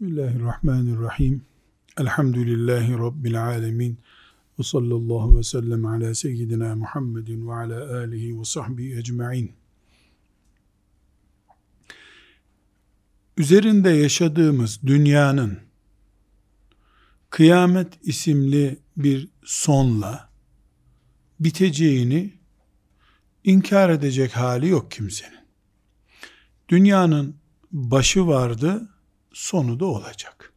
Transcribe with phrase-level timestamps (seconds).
[0.00, 1.44] Bismillahirrahmanirrahim.
[1.98, 3.98] Elhamdülillahi Rabbil alemin.
[4.58, 9.52] Ve sallallahu ve sellem ala seyyidina Muhammedin ve ala alihi ve sahbihi ecma'in.
[13.36, 15.58] Üzerinde yaşadığımız dünyanın
[17.30, 20.28] kıyamet isimli bir sonla
[21.40, 22.32] biteceğini
[23.44, 25.46] inkar edecek hali yok kimsenin.
[26.68, 27.36] Dünyanın
[27.72, 28.88] başı vardı,
[29.36, 30.52] sonu da olacak.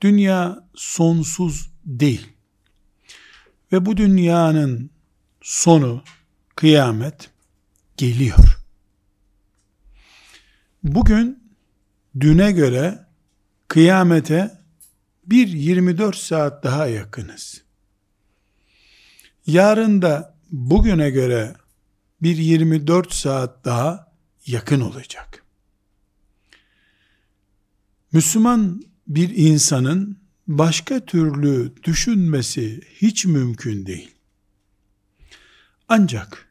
[0.00, 2.28] Dünya sonsuz değil.
[3.72, 4.90] Ve bu dünyanın
[5.42, 6.02] sonu,
[6.56, 7.30] kıyamet
[7.96, 8.58] geliyor.
[10.82, 11.52] Bugün
[12.20, 13.06] düne göre
[13.68, 14.60] kıyamete
[15.26, 17.62] bir 24 saat daha yakınız.
[19.46, 21.54] Yarın da bugüne göre
[22.22, 24.12] bir 24 saat daha
[24.46, 25.47] yakın olacak.
[28.12, 34.10] Müslüman bir insanın başka türlü düşünmesi hiç mümkün değil.
[35.88, 36.48] Ancak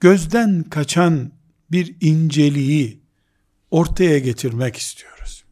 [0.00, 1.32] gözden kaçan
[1.70, 3.00] bir inceliği
[3.70, 5.44] ortaya getirmek istiyoruz.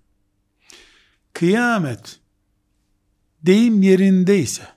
[1.33, 2.21] Kıyamet
[3.43, 4.69] deyim yerindeyse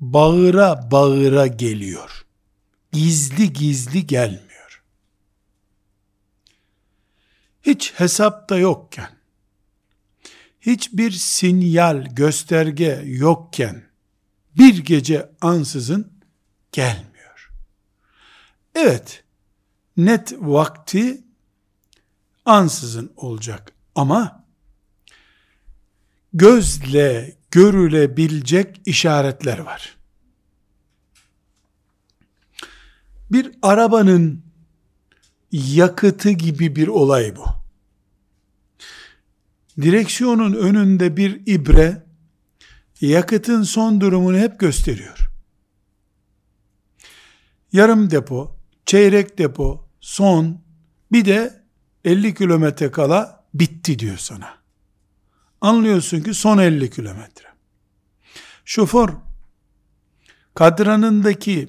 [0.00, 2.26] bağıra bağıra geliyor.
[2.92, 4.45] Gizli gizli gelmiyor.
[7.66, 9.10] Hiç hesapta yokken,
[10.60, 13.82] hiçbir sinyal, gösterge yokken,
[14.58, 16.12] bir gece ansızın
[16.72, 17.50] gelmiyor.
[18.74, 19.24] Evet,
[19.96, 21.24] net vakti
[22.44, 24.44] ansızın olacak ama
[26.32, 29.96] gözle görülebilecek işaretler var.
[33.30, 34.45] Bir arabanın
[35.52, 37.44] yakıtı gibi bir olay bu.
[39.82, 42.06] Direksiyonun önünde bir ibre
[43.00, 45.30] yakıtın son durumunu hep gösteriyor.
[47.72, 48.56] Yarım depo,
[48.86, 50.60] çeyrek depo, son,
[51.12, 51.64] bir de
[52.04, 54.58] 50 kilometre kala bitti diyor sana.
[55.60, 57.46] Anlıyorsun ki son 50 kilometre.
[58.64, 59.08] Şoför
[60.54, 61.68] kadranındaki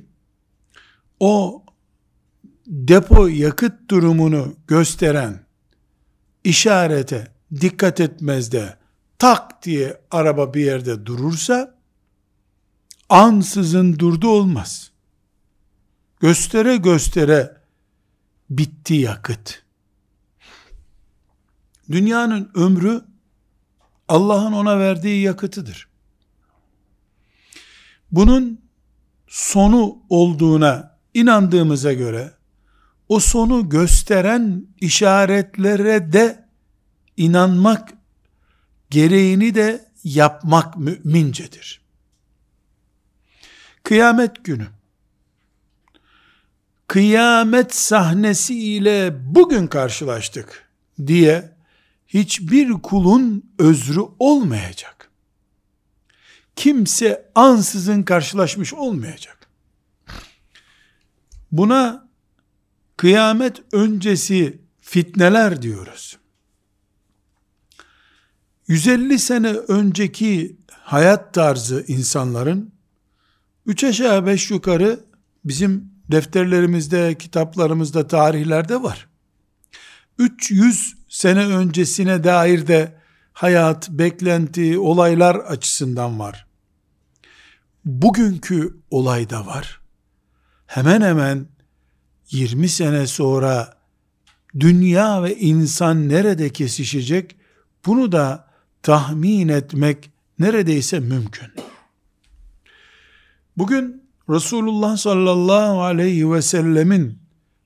[1.20, 1.64] o
[2.68, 5.40] depo yakıt durumunu gösteren
[6.44, 7.28] işarete
[7.62, 8.78] dikkat etmez de
[9.20, 11.76] tak diye araba bir yerde durursa
[13.10, 14.92] ansızın durdu olmaz.
[16.20, 17.58] Göstere göstere
[18.50, 19.64] bitti yakıt.
[21.92, 23.02] Dünyanın ömrü
[24.08, 25.88] Allah'ın ona verdiği yakıtıdır.
[28.12, 28.62] Bunun
[29.28, 32.37] sonu olduğuna inandığımıza göre
[33.10, 36.48] o sonu gösteren işaretlere de
[37.18, 37.94] inanmak
[38.90, 41.82] gereğini de yapmak mümincedir.
[43.84, 44.68] Kıyamet günü
[46.88, 50.70] kıyamet sahnesi ile bugün karşılaştık
[51.08, 51.52] diye
[52.08, 55.12] hiçbir kulun özrü olmayacak.
[56.56, 59.48] Kimse ansızın karşılaşmış olmayacak.
[61.52, 62.07] Buna
[62.98, 66.18] kıyamet öncesi fitneler diyoruz.
[68.68, 72.72] 150 sene önceki hayat tarzı insanların
[73.66, 75.00] 3 aşağı 5 yukarı
[75.46, 79.08] bizim defterlerimizde, kitaplarımızda, tarihlerde var.
[80.18, 82.98] 300 sene öncesine dair de
[83.34, 86.48] hayat, beklenti, olaylar açısından var.
[87.86, 89.82] Bugünkü olayda var.
[90.66, 91.48] Hemen hemen
[92.32, 93.78] 20 sene sonra
[94.60, 97.36] dünya ve insan nerede kesişecek?
[97.86, 98.48] Bunu da
[98.84, 101.48] tahmin etmek neredeyse mümkün.
[103.58, 107.20] Bugün Resulullah sallallahu aleyhi ve sellemin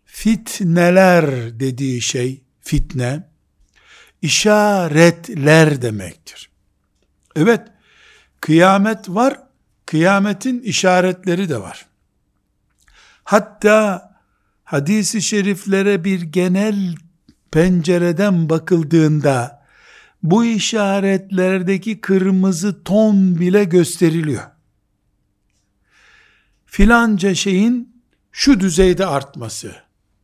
[0.05, 3.23] fitneler dediği şey, fitne,
[4.21, 6.50] işaretler demektir.
[7.36, 7.62] Evet,
[8.41, 9.39] kıyamet var,
[9.86, 11.86] kıyametin işaretleri de var.
[13.24, 14.11] Hatta
[14.71, 16.95] hadisi şeriflere bir genel
[17.51, 19.65] pencereden bakıldığında
[20.23, 24.44] bu işaretlerdeki kırmızı ton bile gösteriliyor.
[26.65, 29.75] Filanca şeyin şu düzeyde artması,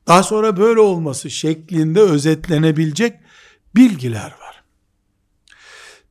[0.08, 3.20] daha sonra böyle olması şeklinde özetlenebilecek
[3.76, 4.64] bilgiler var.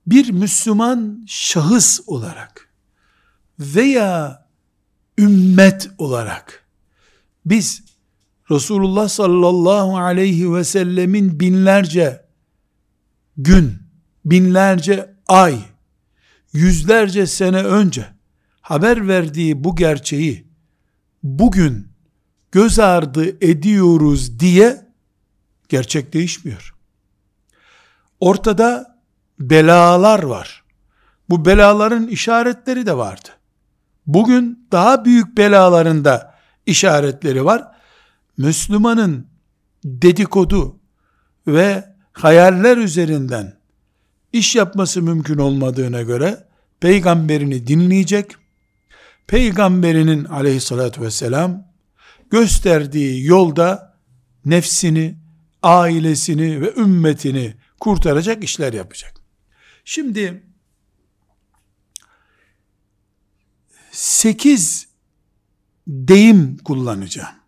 [0.07, 2.69] Bir Müslüman şahıs olarak
[3.59, 4.47] veya
[5.19, 6.67] ümmet olarak
[7.47, 7.86] biz
[8.51, 12.27] Resulullah sallallahu aleyhi ve sellemin binlerce
[13.37, 13.79] gün,
[14.25, 15.59] binlerce ay,
[16.53, 18.07] yüzlerce sene önce
[18.61, 20.47] haber verdiği bu gerçeği
[21.23, 21.89] bugün
[22.53, 24.87] göz ardı ediyoruz diye
[25.69, 26.75] gerçek değişmiyor.
[28.21, 28.99] Ortada
[29.41, 30.65] belalar var.
[31.29, 33.29] Bu belaların işaretleri de vardı.
[34.07, 36.35] Bugün daha büyük belalarında
[36.67, 37.76] işaretleri var.
[38.37, 39.27] Müslümanın
[39.85, 40.81] dedikodu
[41.47, 43.59] ve hayaller üzerinden
[44.33, 46.47] iş yapması mümkün olmadığına göre
[46.81, 48.33] peygamberini dinleyecek,
[49.27, 51.67] peygamberinin aleyhissalatü vesselam
[52.31, 53.97] gösterdiği yolda
[54.45, 55.19] nefsini,
[55.63, 59.15] ailesini ve ümmetini kurtaracak işler yapacak.
[59.85, 60.43] Şimdi
[63.93, 64.89] sekiz
[65.87, 67.46] deyim kullanacağım.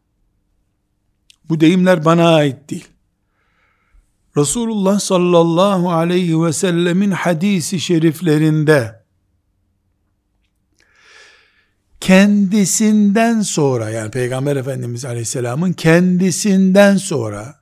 [1.49, 2.89] Bu deyimler bana ait değil.
[4.37, 9.03] Resulullah sallallahu aleyhi ve sellemin hadisi şeriflerinde
[12.01, 17.59] kendisinden sonra yani Peygamber Efendimiz Aleyhisselam'ın kendisinden sonra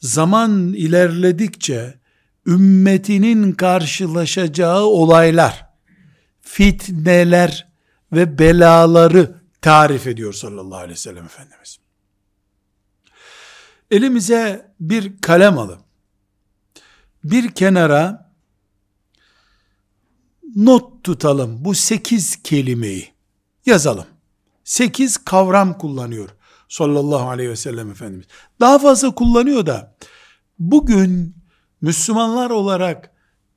[0.00, 1.94] zaman ilerledikçe
[2.46, 5.66] ümmetinin karşılaşacağı olaylar,
[6.40, 7.68] fitneler
[8.12, 11.83] ve belaları tarif ediyor sallallahu aleyhi ve sellem Efendimiz.
[13.94, 15.80] Elimize bir kalem alıp
[17.24, 18.32] bir kenara
[20.56, 23.12] not tutalım bu sekiz kelimeyi
[23.66, 24.06] yazalım.
[24.64, 26.28] Sekiz kavram kullanıyor
[26.68, 28.26] sallallahu aleyhi ve sellem Efendimiz.
[28.60, 29.96] Daha fazla kullanıyor da
[30.58, 31.36] bugün
[31.80, 33.10] Müslümanlar olarak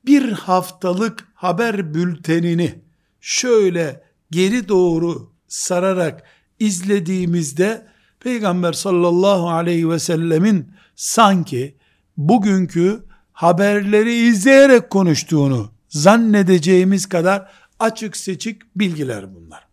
[0.06, 2.84] bir haftalık haber bültenini
[3.20, 6.22] şöyle geri doğru sararak
[6.58, 11.76] izlediğimizde Peygamber sallallahu aleyhi ve sellemin sanki
[12.16, 19.66] bugünkü haberleri izleyerek konuştuğunu zannedeceğimiz kadar açık seçik bilgiler bunlar.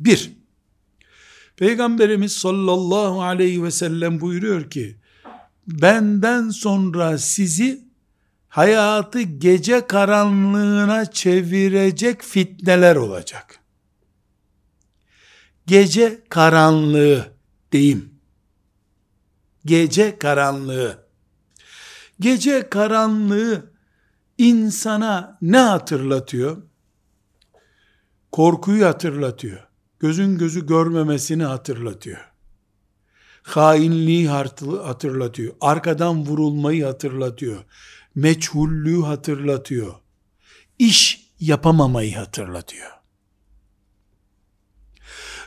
[0.00, 0.32] Bir,
[1.56, 4.96] Peygamberimiz sallallahu aleyhi ve sellem buyuruyor ki,
[5.66, 7.84] benden sonra sizi
[8.48, 13.58] hayatı gece karanlığına çevirecek fitneler olacak.
[15.66, 17.31] Gece karanlığı
[17.72, 18.14] deyim.
[19.64, 21.06] Gece karanlığı.
[22.20, 23.72] Gece karanlığı
[24.38, 26.62] insana ne hatırlatıyor?
[28.32, 29.66] Korkuyu hatırlatıyor.
[29.98, 32.32] Gözün gözü görmemesini hatırlatıyor.
[33.42, 35.54] Hainliği hatırlatıyor.
[35.60, 37.64] Arkadan vurulmayı hatırlatıyor.
[38.14, 39.94] Meçhullüğü hatırlatıyor.
[40.78, 43.01] İş yapamamayı hatırlatıyor.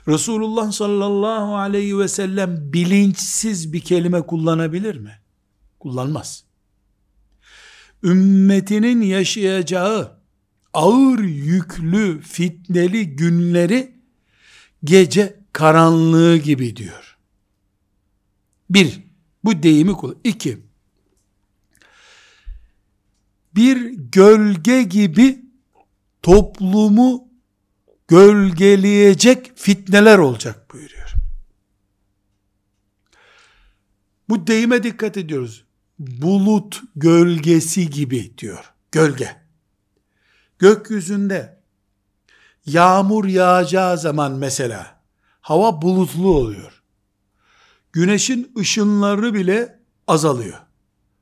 [0.07, 5.19] Resulullah sallallahu aleyhi ve sellem bilinçsiz bir kelime kullanabilir mi?
[5.79, 6.45] Kullanmaz.
[8.03, 10.19] Ümmetinin yaşayacağı
[10.73, 13.95] ağır yüklü fitneli günleri
[14.83, 17.17] gece karanlığı gibi diyor.
[18.69, 18.99] Bir,
[19.43, 20.17] bu deyimi kullan.
[20.23, 20.59] İki,
[23.55, 25.45] bir gölge gibi
[26.21, 27.24] toplumu
[28.07, 31.13] gölgeleyecek fitneler olacak buyuruyor.
[34.29, 35.65] Bu deyime dikkat ediyoruz.
[35.99, 38.73] Bulut gölgesi gibi diyor.
[38.91, 39.35] Gölge.
[40.59, 41.61] Gökyüzünde
[42.65, 45.01] yağmur yağacağı zaman mesela
[45.41, 46.83] hava bulutlu oluyor.
[47.93, 50.59] Güneşin ışınları bile azalıyor.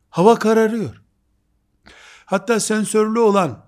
[0.10, 1.02] Hava kararıyor.
[2.26, 3.66] Hatta sensörlü olan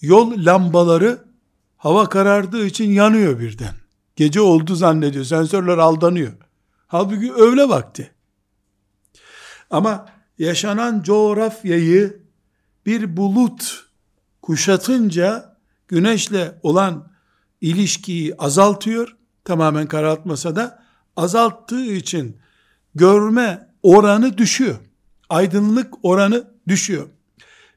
[0.00, 1.27] yol lambaları
[1.78, 3.74] hava karardığı için yanıyor birden.
[4.16, 5.24] Gece oldu zannediyor.
[5.24, 6.32] Sensörler aldanıyor.
[6.86, 8.10] Halbuki öğle vakti.
[9.70, 10.06] Ama
[10.38, 12.22] yaşanan coğrafyayı
[12.86, 13.84] bir bulut
[14.42, 15.56] kuşatınca
[15.88, 17.12] güneşle olan
[17.60, 19.16] ilişkiyi azaltıyor.
[19.44, 20.82] Tamamen karartmasa da
[21.16, 22.36] azalttığı için
[22.94, 24.76] görme oranı düşüyor.
[25.28, 27.08] Aydınlık oranı düşüyor.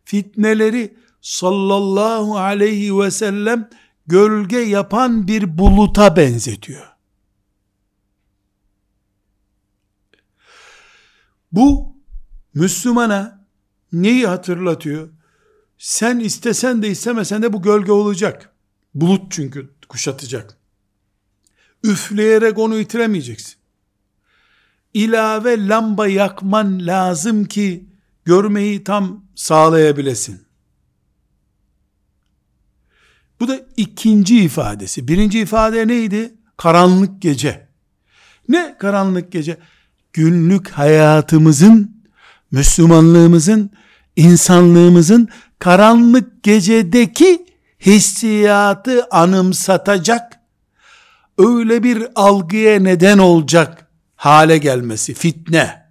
[0.05, 3.70] Fitneleri sallallahu aleyhi ve sellem
[4.08, 6.88] gölge yapan bir buluta benzetiyor.
[11.51, 11.96] Bu
[12.53, 13.46] Müslümana
[13.93, 15.10] neyi hatırlatıyor?
[15.77, 18.53] Sen istesen de istemesen de bu gölge olacak.
[18.96, 20.58] Bulut çünkü kuşatacak.
[21.84, 23.55] Üfleyerek onu itiremeyeceksin.
[24.93, 27.86] İlave lamba yakman lazım ki
[28.25, 30.50] görmeyi tam sağlayabilesin.
[33.41, 35.07] Bu da ikinci ifadesi.
[35.07, 36.33] Birinci ifade neydi?
[36.57, 37.67] Karanlık gece.
[38.50, 39.57] Ne karanlık gece?
[40.13, 42.03] Günlük hayatımızın,
[42.51, 43.71] Müslümanlığımızın
[44.15, 45.29] insanlığımızın
[45.60, 47.45] karanlık gecedeki
[47.86, 50.39] hissiyatı anımsatacak,
[51.38, 55.81] öyle bir algıya neden olacak hale gelmesi, fitne.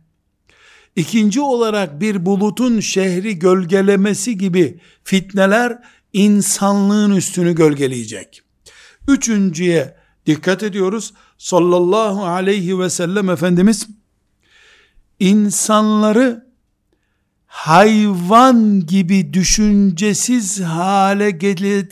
[0.97, 5.79] İkinci olarak bir bulutun şehri gölgelemesi gibi fitneler
[6.13, 8.43] insanlığın üstünü gölgeleyecek.
[9.09, 11.15] Üçüncüye dikkat ediyoruz.
[11.39, 13.89] Sallallahu aleyhi ve sellem Efendimiz
[15.21, 16.47] insanları
[17.47, 21.31] hayvan gibi düşüncesiz hale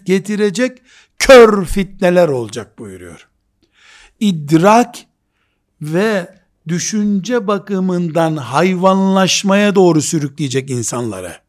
[0.04, 0.78] getirecek
[1.18, 3.28] kör fitneler olacak buyuruyor.
[4.20, 4.96] İdrak
[5.82, 11.48] ve düşünce bakımından hayvanlaşmaya doğru sürükleyecek insanları.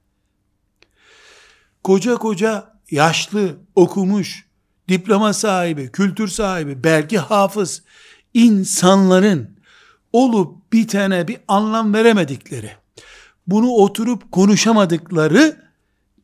[1.83, 4.45] Koca koca yaşlı, okumuş,
[4.89, 7.83] diploma sahibi, kültür sahibi, belki hafız
[8.33, 9.59] insanların
[10.13, 12.71] olup bitene bir anlam veremedikleri,
[13.48, 15.69] bunu oturup konuşamadıkları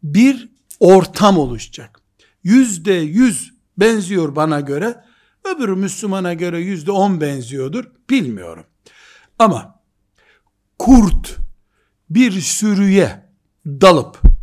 [0.04, 2.02] bir ortam oluşacak.
[2.44, 5.04] Yüzde yüz benziyor bana göre,
[5.44, 8.64] öbür Müslümana göre yüzde on benziyordur, bilmiyorum.
[9.40, 9.80] Ama
[10.80, 11.36] kurt
[12.10, 13.26] bir sürüye
[13.66, 14.35] dalıp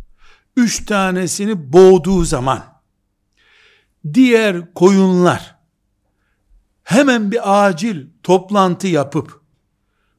[0.57, 2.63] üç tanesini boğduğu zaman
[4.13, 5.55] diğer koyunlar
[6.83, 9.41] hemen bir acil toplantı yapıp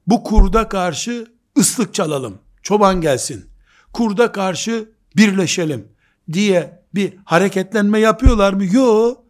[0.06, 1.26] bu kurda karşı
[1.58, 2.38] ıslık çalalım.
[2.62, 3.46] Çoban gelsin.
[3.92, 5.88] Kurda karşı birleşelim
[6.32, 8.64] diye bir hareketlenme yapıyorlar mı?
[8.64, 9.24] Yok.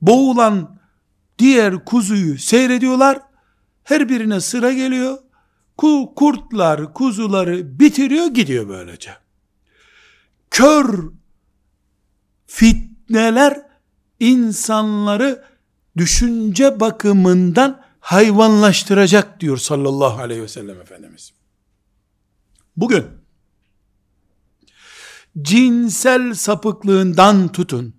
[0.00, 0.78] Boğulan
[1.38, 3.20] diğer kuzuyu seyrediyorlar.
[3.84, 5.18] Her birine sıra geliyor.
[6.16, 9.23] Kurtlar kuzuları bitiriyor gidiyor böylece.
[10.54, 11.12] Kör
[12.46, 13.62] fitneler
[14.20, 15.44] insanları
[15.96, 21.32] düşünce bakımından hayvanlaştıracak diyor sallallahu aleyhi ve sellem Efendimiz.
[22.76, 23.06] Bugün
[25.42, 27.94] cinsel sapıklığından tutun,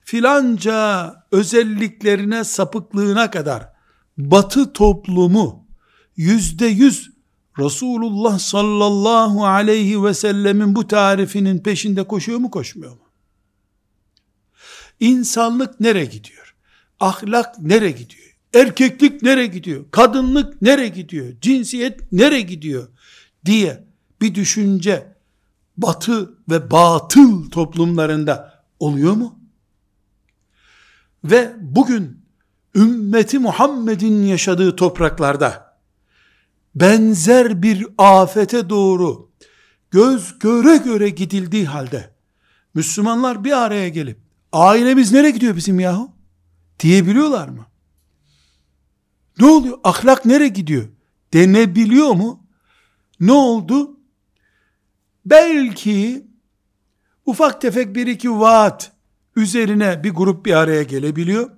[0.00, 3.72] filanca özelliklerine sapıklığına kadar
[4.18, 5.66] batı toplumu
[6.16, 7.11] yüzde yüz
[7.58, 13.08] Resulullah sallallahu aleyhi ve sellemin bu tarifinin peşinde koşuyor mu koşmuyor mu?
[15.00, 16.54] İnsanlık nereye gidiyor?
[17.00, 18.38] Ahlak nereye gidiyor?
[18.54, 19.84] Erkeklik nereye gidiyor?
[19.90, 21.32] Kadınlık nereye gidiyor?
[21.40, 22.88] Cinsiyet nereye gidiyor?
[23.44, 23.84] Diye
[24.20, 25.16] bir düşünce
[25.76, 29.38] batı ve batıl toplumlarında oluyor mu?
[31.24, 32.24] Ve bugün
[32.74, 35.71] ümmeti Muhammed'in yaşadığı topraklarda
[36.74, 39.30] benzer bir afete doğru
[39.90, 42.14] göz göre göre gidildiği halde
[42.74, 44.18] Müslümanlar bir araya gelip
[44.52, 46.10] ailemiz nereye gidiyor bizim yahu?
[46.80, 47.66] Diyebiliyorlar mı?
[49.38, 49.78] Ne oluyor?
[49.84, 50.88] Ahlak nereye gidiyor?
[51.32, 52.46] Denebiliyor mu?
[53.20, 54.00] Ne oldu?
[55.24, 56.26] Belki
[57.26, 58.92] ufak tefek bir iki vaat
[59.36, 61.50] üzerine bir grup bir araya gelebiliyor.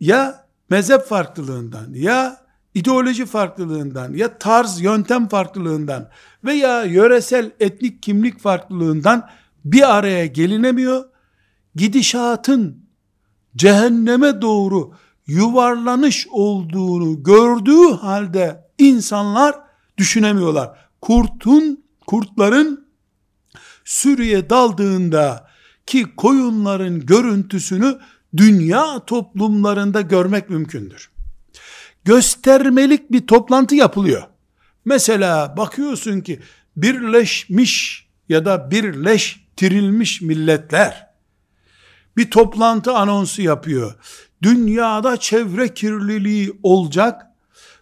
[0.00, 2.45] Ya mezhep farklılığından ya
[2.76, 6.08] ideoloji farklılığından ya tarz yöntem farklılığından
[6.44, 9.28] veya yöresel etnik kimlik farklılığından
[9.64, 11.04] bir araya gelinemiyor.
[11.74, 12.86] Gidişatın
[13.56, 14.92] cehenneme doğru
[15.26, 19.54] yuvarlanış olduğunu gördüğü halde insanlar
[19.98, 20.78] düşünemiyorlar.
[21.00, 22.86] Kurtun, kurtların
[23.84, 25.48] sürüye daldığında
[25.86, 27.98] ki koyunların görüntüsünü
[28.36, 31.15] dünya toplumlarında görmek mümkündür.
[32.06, 34.22] Göstermelik bir toplantı yapılıyor.
[34.84, 36.40] Mesela bakıyorsun ki
[36.76, 41.06] birleşmiş ya da birleştirilmiş milletler
[42.16, 43.94] bir toplantı anonsu yapıyor.
[44.42, 47.22] Dünyada çevre kirliliği olacak.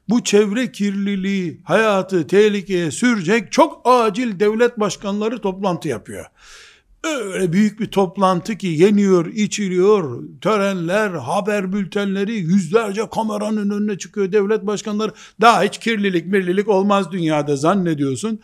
[0.08, 3.52] Bu çevre kirliliği hayatı tehlikeye sürecek.
[3.52, 6.26] Çok acil devlet başkanları toplantı yapıyor.
[7.04, 14.66] Öyle büyük bir toplantı ki yeniyor, içiliyor, törenler, haber bültenleri, yüzlerce kameranın önüne çıkıyor devlet
[14.66, 15.12] başkanları.
[15.40, 18.40] Daha hiç kirlilik, mirlilik olmaz dünyada zannediyorsun.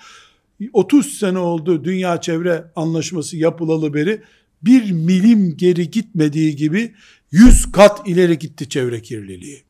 [0.72, 4.22] 30 sene oldu dünya çevre anlaşması yapılalı beri
[4.62, 6.94] bir milim geri gitmediği gibi
[7.30, 9.62] yüz kat ileri gitti çevre kirliliği.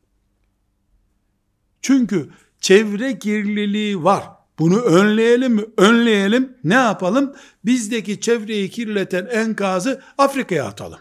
[1.81, 2.29] Çünkü
[2.61, 4.23] çevre kirliliği var.
[4.59, 5.65] Bunu önleyelim mi?
[5.77, 6.57] Önleyelim.
[6.63, 7.35] Ne yapalım?
[7.65, 10.99] Bizdeki çevreyi kirleten enkazı Afrika'ya atalım.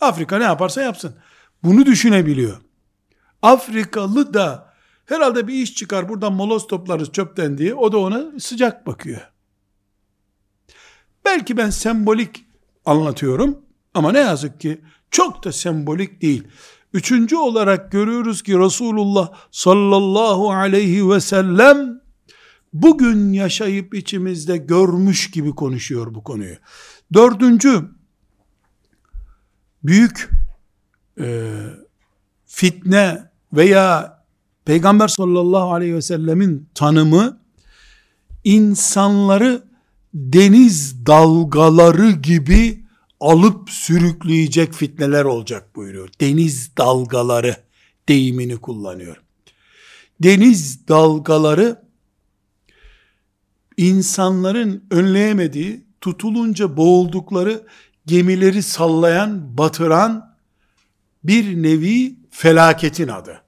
[0.00, 1.14] Afrika ne yaparsa yapsın.
[1.62, 2.56] Bunu düşünebiliyor.
[3.42, 4.74] Afrikalı da
[5.06, 9.20] herhalde bir iş çıkar buradan moloz toplarız çöpten diye o da ona sıcak bakıyor.
[11.24, 12.46] Belki ben sembolik
[12.84, 13.58] anlatıyorum
[13.94, 16.48] ama ne yazık ki çok da sembolik değil.
[16.96, 22.00] Üçüncü olarak görüyoruz ki Resulullah sallallahu aleyhi ve sellem
[22.72, 26.56] bugün yaşayıp içimizde görmüş gibi konuşuyor bu konuyu.
[27.14, 27.88] Dördüncü,
[29.84, 30.28] büyük
[31.20, 31.52] e,
[32.46, 34.18] fitne veya
[34.64, 37.40] Peygamber sallallahu aleyhi ve sellemin tanımı
[38.44, 39.62] insanları
[40.14, 42.85] deniz dalgaları gibi
[43.20, 46.08] alıp sürükleyecek fitneler olacak buyuruyor.
[46.20, 47.56] Deniz dalgaları
[48.08, 49.16] deyimini kullanıyor.
[50.22, 51.82] Deniz dalgaları
[53.76, 57.66] insanların önleyemediği, tutulunca boğuldukları
[58.06, 60.36] gemileri sallayan, batıran
[61.24, 63.42] bir nevi felaketin adı.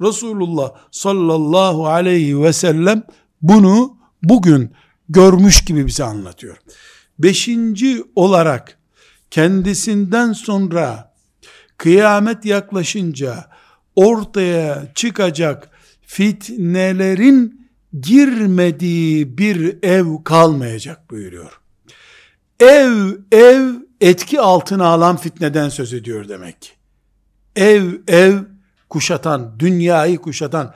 [0.00, 3.02] Resulullah sallallahu aleyhi ve sellem
[3.42, 4.70] bunu bugün
[5.08, 6.56] görmüş gibi bize anlatıyor.
[7.18, 8.79] Beşinci olarak
[9.30, 11.14] kendisinden sonra
[11.76, 13.50] kıyamet yaklaşınca
[13.96, 15.70] ortaya çıkacak
[16.02, 17.70] fitnelerin
[18.00, 21.60] girmediği bir ev kalmayacak buyuruyor.
[22.60, 22.92] Ev,
[23.32, 26.76] ev etki altına alan fitneden söz ediyor demek.
[27.56, 28.38] Ev, ev
[28.88, 30.74] kuşatan, dünyayı kuşatan,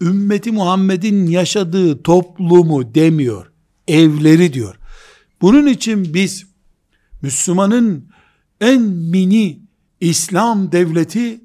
[0.00, 3.50] ümmeti Muhammed'in yaşadığı toplumu demiyor,
[3.88, 4.78] evleri diyor.
[5.40, 6.45] Bunun için biz
[7.26, 8.08] Müslümanın
[8.60, 9.60] en mini
[10.00, 11.40] İslam devleti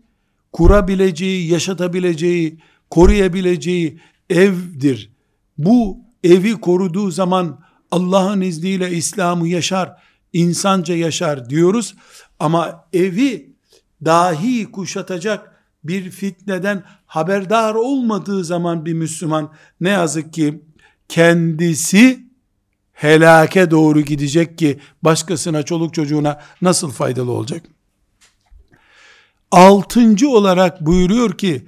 [0.51, 2.59] kurabileceği, yaşatabileceği,
[2.89, 5.11] koruyabileceği evdir.
[5.57, 7.59] Bu evi koruduğu zaman
[7.91, 11.95] Allah'ın izniyle İslam'ı yaşar, insanca yaşar diyoruz.
[12.39, 13.55] Ama evi
[14.05, 20.63] dahi kuşatacak bir fitneden haberdar olmadığı zaman bir Müslüman ne yazık ki
[21.07, 22.30] kendisi
[23.01, 27.63] helake doğru gidecek ki başkasına çoluk çocuğuna nasıl faydalı olacak?
[29.51, 31.67] Altıncı olarak buyuruyor ki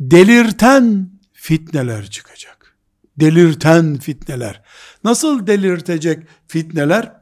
[0.00, 2.76] delirten fitneler çıkacak.
[3.16, 4.62] Delirten fitneler.
[5.04, 7.12] Nasıl delirtecek fitneler?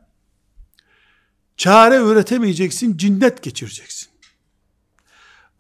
[1.57, 4.09] Çare üretemeyeceksin, cinnet geçireceksin.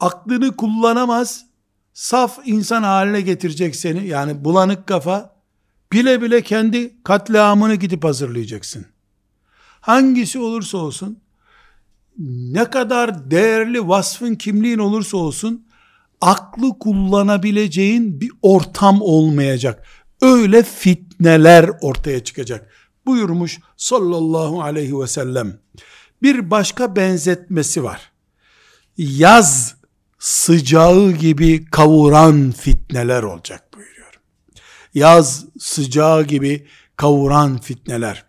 [0.00, 1.46] Aklını kullanamaz,
[1.94, 4.06] saf insan haline getirecek seni.
[4.06, 5.31] Yani bulanık kafa,
[5.92, 8.86] bile bile kendi katliamını gidip hazırlayacaksın.
[9.80, 11.18] Hangisi olursa olsun,
[12.28, 15.66] ne kadar değerli vasfın kimliğin olursa olsun,
[16.20, 19.86] aklı kullanabileceğin bir ortam olmayacak.
[20.20, 22.70] Öyle fitneler ortaya çıkacak.
[23.06, 25.58] Buyurmuş sallallahu aleyhi ve sellem.
[26.22, 28.12] Bir başka benzetmesi var.
[28.98, 29.74] Yaz
[30.18, 33.91] sıcağı gibi kavuran fitneler olacak buyuruyor.
[34.94, 38.24] Yaz sıcağı gibi kavuran fitneler.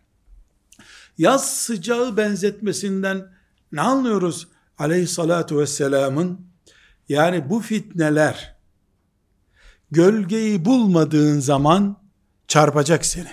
[1.17, 3.33] Yaz sıcağı benzetmesinden
[3.71, 4.47] ne anlıyoruz?
[4.77, 6.47] Aleyhissalatu vesselamın
[7.09, 8.55] yani bu fitneler
[9.91, 11.97] gölgeyi bulmadığın zaman
[12.47, 13.31] çarpacak seni.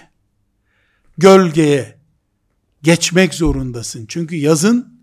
[1.18, 1.98] Gölgeye
[2.82, 4.06] geçmek zorundasın.
[4.08, 5.00] Çünkü yazın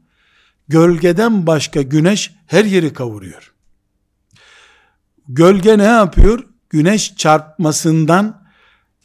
[0.68, 3.54] gölgeden başka güneş her yeri kavuruyor.
[5.28, 6.44] Gölge ne yapıyor?
[6.70, 8.48] Güneş çarpmasından,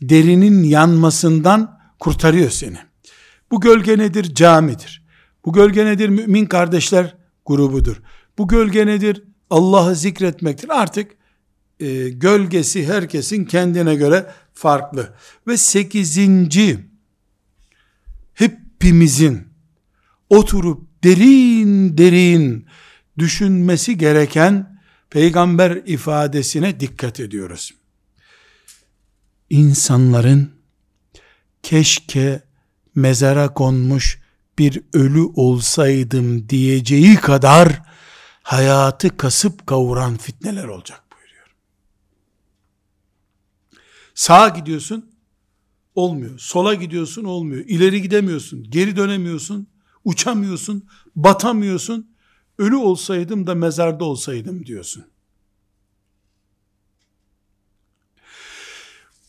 [0.02, 2.78] derinin yanmasından kurtarıyor seni.
[3.50, 4.34] Bu gölge nedir?
[4.34, 5.02] Camidir.
[5.44, 6.08] Bu gölge nedir?
[6.08, 8.02] Mümin kardeşler grubudur.
[8.38, 9.22] Bu gölge nedir?
[9.50, 10.68] Allah'ı zikretmektir.
[10.80, 11.10] Artık
[11.80, 15.14] e, gölgesi herkesin kendine göre farklı.
[15.46, 16.78] Ve sekizinci
[18.34, 19.48] hepimizin
[20.30, 22.66] oturup derin derin
[23.18, 24.71] düşünmesi gereken
[25.12, 27.74] peygamber ifadesine dikkat ediyoruz.
[29.50, 30.50] İnsanların
[31.62, 32.42] keşke
[32.94, 34.22] mezara konmuş
[34.58, 37.82] bir ölü olsaydım diyeceği kadar
[38.42, 41.54] hayatı kasıp kavuran fitneler olacak buyuruyor.
[44.14, 45.10] Sağa gidiyorsun,
[45.94, 46.38] olmuyor.
[46.38, 47.64] Sola gidiyorsun, olmuyor.
[47.66, 49.66] İleri gidemiyorsun, geri dönemiyorsun,
[50.04, 52.11] uçamıyorsun, batamıyorsun.
[52.58, 55.04] Ölü olsaydım da mezarda olsaydım diyorsun.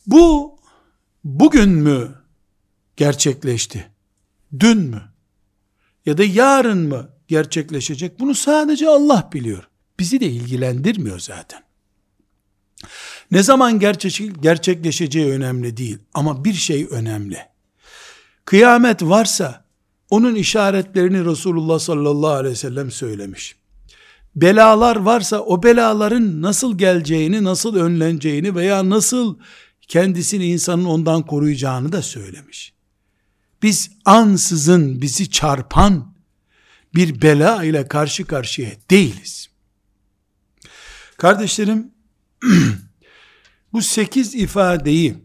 [0.07, 0.57] Bu
[1.23, 2.15] bugün mü
[2.97, 3.91] gerçekleşti?
[4.59, 5.01] Dün mü?
[6.05, 8.19] Ya da yarın mı gerçekleşecek?
[8.19, 9.69] Bunu sadece Allah biliyor.
[9.99, 11.63] Bizi de ilgilendirmiyor zaten.
[13.31, 13.79] Ne zaman
[14.41, 17.39] gerçekleşeceği önemli değil ama bir şey önemli.
[18.45, 19.62] Kıyamet varsa
[20.13, 23.55] onun işaretlerini Resulullah sallallahu aleyhi ve sellem söylemiş.
[24.35, 29.37] Belalar varsa o belaların nasıl geleceğini, nasıl önleneceğini veya nasıl
[29.87, 32.73] kendisini insanın ondan koruyacağını da söylemiş.
[33.61, 36.13] Biz ansızın bizi çarpan
[36.95, 39.49] bir bela ile karşı karşıya değiliz.
[41.17, 41.91] Kardeşlerim,
[43.73, 45.22] bu sekiz ifadeyi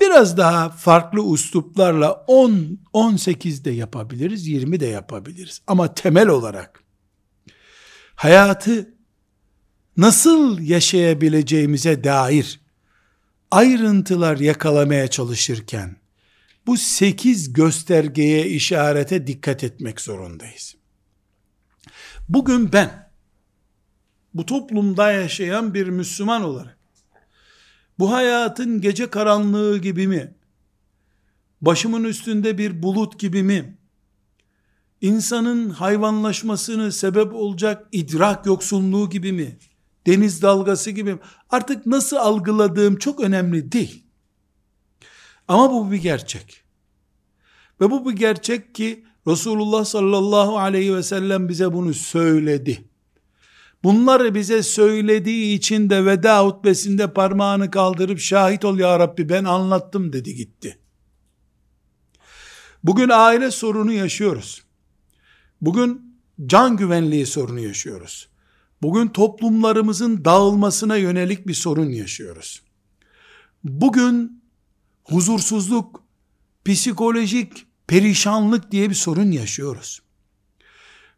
[0.00, 5.62] Biraz daha farklı usluplarla 10, 18 de yapabiliriz, 20 de yapabiliriz.
[5.66, 6.82] Ama temel olarak
[8.14, 8.94] hayatı
[9.96, 12.60] nasıl yaşayabileceğimize dair
[13.50, 15.96] ayrıntılar yakalamaya çalışırken
[16.66, 20.76] bu sekiz göstergeye işarete dikkat etmek zorundayız.
[22.28, 23.10] Bugün ben
[24.34, 26.78] bu toplumda yaşayan bir Müslüman olarak
[27.98, 30.34] bu hayatın gece karanlığı gibi mi?
[31.60, 33.78] Başımın üstünde bir bulut gibi mi?
[35.00, 39.58] İnsanın hayvanlaşmasını sebep olacak idrak yoksunluğu gibi mi?
[40.06, 41.20] Deniz dalgası gibi mi?
[41.50, 44.02] Artık nasıl algıladığım çok önemli değil.
[45.48, 46.62] Ama bu bir gerçek.
[47.80, 52.91] Ve bu bir gerçek ki Resulullah sallallahu aleyhi ve sellem bize bunu söyledi.
[53.84, 60.12] Bunları bize söylediği için de veda hutbesinde parmağını kaldırıp şahit ol ya Rabbi ben anlattım
[60.12, 60.78] dedi gitti.
[62.84, 64.62] Bugün aile sorunu yaşıyoruz.
[65.60, 68.28] Bugün can güvenliği sorunu yaşıyoruz.
[68.82, 72.62] Bugün toplumlarımızın dağılmasına yönelik bir sorun yaşıyoruz.
[73.64, 74.42] Bugün
[75.04, 76.04] huzursuzluk,
[76.64, 80.02] psikolojik perişanlık diye bir sorun yaşıyoruz.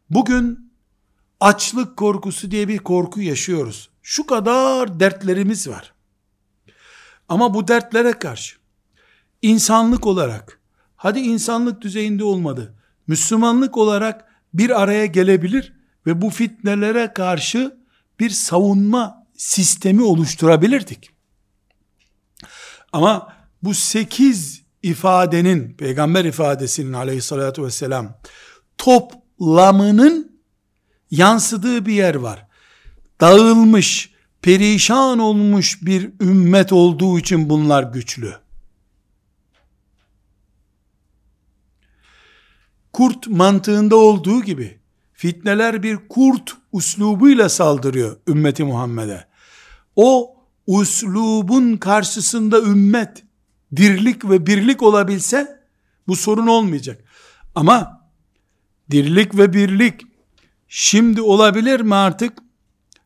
[0.09, 0.64] Bugün
[1.39, 3.89] açlık korkusu diye bir korku yaşıyoruz.
[4.03, 5.93] Şu kadar dertlerimiz var.
[7.29, 8.57] Ama bu dertlere karşı
[9.41, 10.59] insanlık olarak,
[10.95, 12.75] hadi insanlık düzeyinde olmadı,
[13.07, 15.73] Müslümanlık olarak bir araya gelebilir
[16.05, 17.77] ve bu fitnelere karşı
[18.19, 21.09] bir savunma sistemi oluşturabilirdik.
[22.93, 28.17] Ama bu sekiz ifadenin, peygamber ifadesinin aleyhissalatü vesselam
[28.77, 30.34] toplamının
[31.11, 32.47] yansıdığı bir yer var.
[33.21, 38.33] Dağılmış, perişan olmuş bir ümmet olduğu için bunlar güçlü.
[42.93, 44.79] Kurt mantığında olduğu gibi
[45.13, 49.27] fitneler bir kurt uslubuyla saldırıyor ümmeti Muhammed'e.
[49.95, 50.35] O
[50.67, 53.23] uslubun karşısında ümmet
[53.75, 55.63] dirlik ve birlik olabilse
[56.07, 57.03] bu sorun olmayacak.
[57.55, 58.01] Ama
[58.91, 60.01] dirlik ve birlik
[60.77, 62.33] şimdi olabilir mi artık?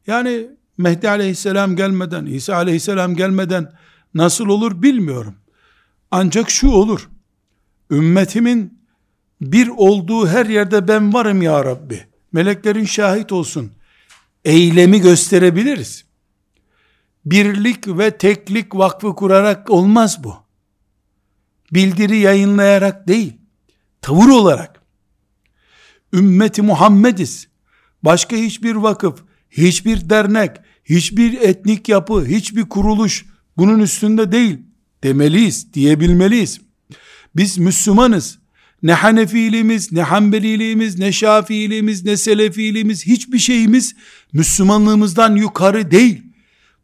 [0.08, 3.72] Yani Mehdi aleyhisselam gelmeden, İsa aleyhisselam gelmeden
[4.14, 5.36] nasıl olur bilmiyorum.
[6.12, 7.10] Ancak şu olur.
[7.92, 8.80] Ümmetimin
[9.42, 12.06] bir olduğu her yerde ben varım ya Rabbi.
[12.32, 13.72] Meleklerin şahit olsun.
[14.46, 16.06] Eylemi gösterebiliriz.
[17.26, 20.36] Birlik ve teklik vakfı kurarak olmaz bu
[21.72, 23.34] bildiri yayınlayarak değil,
[24.02, 24.82] tavır olarak,
[26.14, 27.48] ümmeti Muhammediz,
[28.04, 30.52] başka hiçbir vakıf, hiçbir dernek,
[30.86, 33.26] hiçbir etnik yapı, hiçbir kuruluş
[33.58, 34.58] bunun üstünde değil
[35.04, 36.62] demeliyiz, diyebilmeliyiz.
[37.36, 38.40] Biz Müslümanız.
[38.84, 43.96] Ne Hanefiliğimiz, ne Hanbeliliğimiz, ne Şafiiliğimiz, ne Selefiliğimiz, hiçbir şeyimiz
[44.34, 46.22] Müslümanlığımızdan yukarı değil.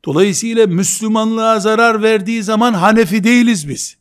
[0.06, 3.98] Dolayısıyla Müslümanlığa zarar verdiği zaman Hanefi değiliz biz.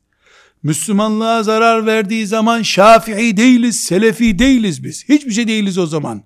[0.63, 5.09] Müslümanlığa zarar verdiği zaman Şafii değiliz, Selefi değiliz biz.
[5.09, 6.23] Hiçbir şey değiliz o zaman.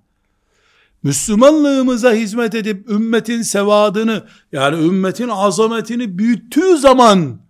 [1.02, 7.40] Müslümanlığımıza hizmet edip ümmetin sevadını yani ümmetin azametini büyüttüğü zaman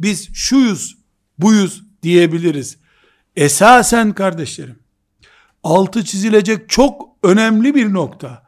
[0.00, 0.98] biz şuyuz,
[1.38, 2.76] buyuz diyebiliriz.
[3.36, 4.78] Esasen kardeşlerim
[5.62, 8.42] altı çizilecek çok önemli bir nokta.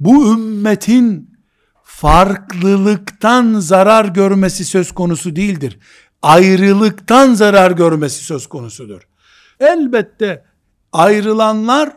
[0.00, 1.30] Bu ümmetin
[1.84, 5.78] farklılıktan zarar görmesi söz konusu değildir
[6.22, 9.08] ayrılıktan zarar görmesi söz konusudur.
[9.60, 10.44] Elbette
[10.92, 11.96] ayrılanlar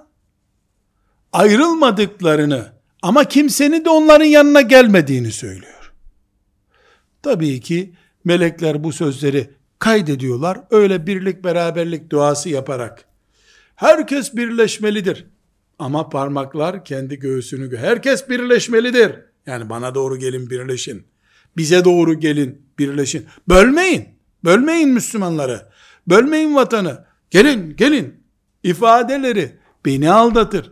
[1.33, 5.93] ayrılmadıklarını ama kimsenin de onların yanına gelmediğini söylüyor.
[7.23, 7.93] Tabii ki
[8.25, 10.57] melekler bu sözleri kaydediyorlar.
[10.71, 13.05] Öyle birlik beraberlik duası yaparak.
[13.75, 15.25] Herkes birleşmelidir.
[15.79, 19.15] Ama parmaklar kendi göğsünü herkes birleşmelidir.
[19.45, 21.07] Yani bana doğru gelin birleşin.
[21.57, 23.25] Bize doğru gelin birleşin.
[23.49, 24.05] Bölmeyin.
[24.43, 25.61] Bölmeyin Müslümanları.
[26.07, 27.05] Bölmeyin vatanı.
[27.29, 28.23] Gelin, gelin.
[28.63, 29.51] İfadeleri
[29.85, 30.71] beni aldatır.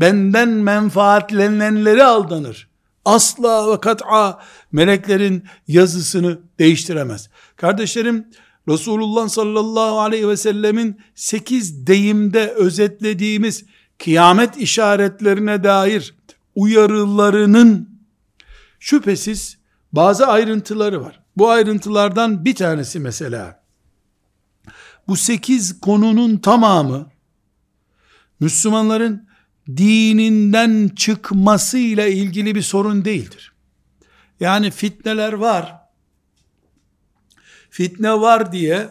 [0.00, 2.68] Benden menfaatlenenleri aldanır.
[3.04, 4.38] Asla ve kat'a
[4.72, 7.30] meleklerin yazısını değiştiremez.
[7.56, 8.26] Kardeşlerim,
[8.68, 13.64] Resulullah sallallahu aleyhi ve sellemin sekiz deyimde özetlediğimiz
[13.98, 16.14] kıyamet işaretlerine dair
[16.54, 17.88] uyarılarının
[18.78, 19.58] şüphesiz
[19.92, 21.20] bazı ayrıntıları var.
[21.36, 23.62] Bu ayrıntılardan bir tanesi mesela,
[25.08, 27.10] bu sekiz konunun tamamı,
[28.40, 29.29] Müslümanların
[29.68, 33.52] dininden çıkmasıyla ilgili bir sorun değildir.
[34.40, 35.80] Yani fitneler var.
[37.70, 38.88] fitne var diye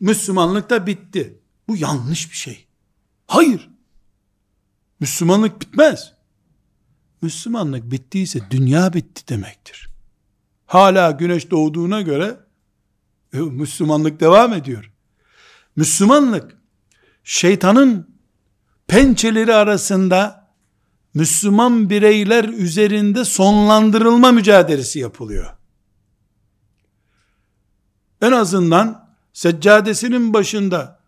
[0.00, 1.40] Müslümanlık da bitti.
[1.68, 2.66] Bu yanlış bir şey.
[3.26, 3.68] Hayır.
[5.00, 6.12] Müslümanlık bitmez.
[7.22, 9.88] Müslümanlık bittiyse dünya bitti demektir.
[10.66, 12.36] Hala güneş doğduğuna göre
[13.32, 14.92] e, Müslümanlık devam ediyor.
[15.76, 16.56] Müslümanlık
[17.24, 18.15] şeytanın
[18.88, 20.46] pençeleri arasında
[21.14, 25.56] Müslüman bireyler üzerinde sonlandırılma mücadelesi yapılıyor.
[28.22, 31.00] En azından seccadesinin başında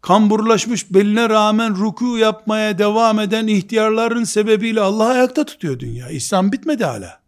[0.00, 6.08] kamburlaşmış beline rağmen ruku yapmaya devam eden ihtiyarların sebebiyle Allah ayakta tutuyor dünya.
[6.08, 7.20] İslam bitmedi hala.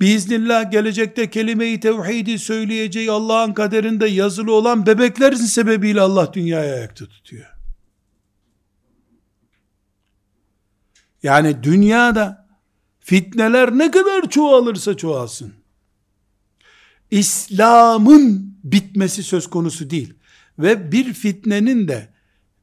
[0.00, 7.57] Biiznillah gelecekte kelime-i tevhidi söyleyeceği Allah'ın kaderinde yazılı olan bebeklerin sebebiyle Allah dünyayı ayakta tutuyor.
[11.22, 12.48] Yani dünyada
[13.00, 15.54] fitneler ne kadar çoğalırsa çoğalsın.
[17.10, 20.14] İslam'ın bitmesi söz konusu değil.
[20.58, 22.08] Ve bir fitnenin de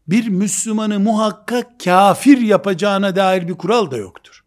[0.08, 4.44] bir Müslümanı muhakkak kafir yapacağına dair bir kural da yoktur.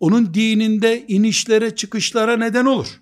[0.00, 3.00] Onun dininde inişlere çıkışlara neden olur.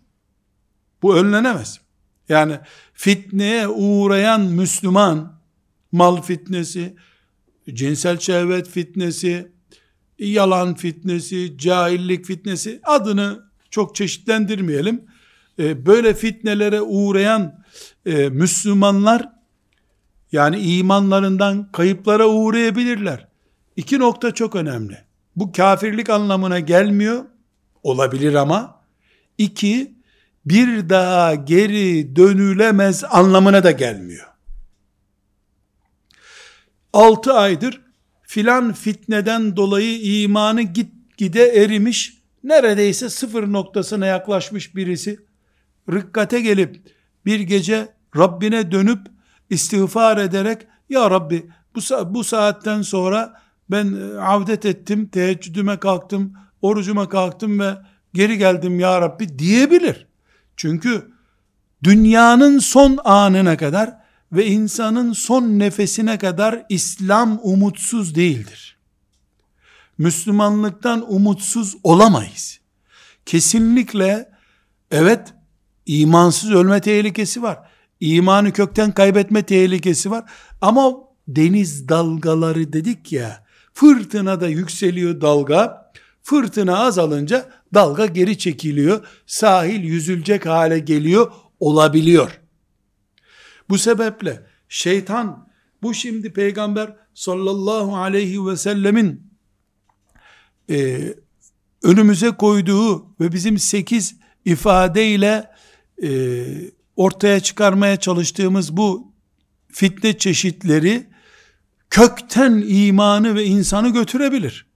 [1.02, 1.80] Bu önlenemez.
[2.28, 2.58] Yani
[2.94, 5.40] fitneye uğrayan Müslüman,
[5.92, 6.96] mal fitnesi,
[7.72, 9.52] cinsel şehvet fitnesi,
[10.26, 15.04] yalan fitnesi, cahillik fitnesi adını çok çeşitlendirmeyelim.
[15.58, 17.64] Ee, böyle fitnelere uğrayan
[18.06, 19.28] e, Müslümanlar
[20.32, 23.28] yani imanlarından kayıplara uğrayabilirler.
[23.76, 24.98] İki nokta çok önemli.
[25.36, 27.24] Bu kafirlik anlamına gelmiyor.
[27.82, 28.82] Olabilir ama.
[29.38, 29.94] İki,
[30.44, 34.26] bir daha geri dönülemez anlamına da gelmiyor.
[36.92, 37.81] Altı aydır
[38.32, 45.18] filan fitneden dolayı imanı git gide erimiş, neredeyse sıfır noktasına yaklaşmış birisi,
[45.92, 46.76] rıkkate gelip
[47.26, 48.98] bir gece Rabbine dönüp
[49.50, 51.80] istiğfar ederek ya Rabbi bu,
[52.14, 53.40] bu saatten sonra
[53.70, 57.74] ben e, avdet ettim, teheccüdüme kalktım, orucuma kalktım ve
[58.14, 60.06] geri geldim ya Rabbi diyebilir.
[60.56, 61.12] Çünkü
[61.84, 64.01] dünyanın son anına kadar
[64.32, 68.78] ve insanın son nefesine kadar İslam umutsuz değildir.
[69.98, 72.60] Müslümanlıktan umutsuz olamayız.
[73.26, 74.30] Kesinlikle
[74.90, 75.34] evet
[75.86, 77.58] imansız ölme tehlikesi var.
[78.00, 80.24] İmanı kökten kaybetme tehlikesi var.
[80.60, 80.92] Ama
[81.28, 85.92] deniz dalgaları dedik ya, fırtınada yükseliyor dalga,
[86.22, 92.41] fırtına azalınca dalga geri çekiliyor, sahil yüzülecek hale geliyor, olabiliyor.
[93.72, 95.48] Bu sebeple şeytan,
[95.82, 99.32] bu şimdi peygamber sallallahu aleyhi ve sellemin
[100.70, 101.00] e,
[101.82, 105.50] önümüze koyduğu ve bizim sekiz ifadeyle
[106.02, 106.10] e,
[106.96, 109.12] ortaya çıkarmaya çalıştığımız bu
[109.68, 111.06] fitne çeşitleri
[111.90, 114.66] kökten imanı ve insanı götürebilir.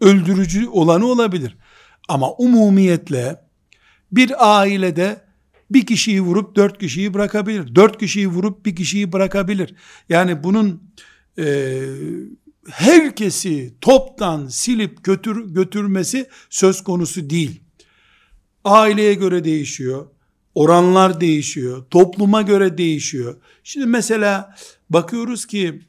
[0.00, 1.56] Öldürücü olanı olabilir.
[2.08, 3.40] Ama umumiyetle
[4.12, 5.21] bir ailede
[5.74, 7.74] bir kişiyi vurup dört kişiyi bırakabilir.
[7.74, 9.74] Dört kişiyi vurup bir kişiyi bırakabilir.
[10.08, 10.82] Yani bunun
[11.38, 11.78] e,
[12.70, 17.60] herkesi toptan silip götür, götürmesi söz konusu değil.
[18.64, 20.06] Aileye göre değişiyor.
[20.54, 21.84] Oranlar değişiyor.
[21.90, 23.36] Topluma göre değişiyor.
[23.64, 24.54] Şimdi mesela
[24.90, 25.82] bakıyoruz ki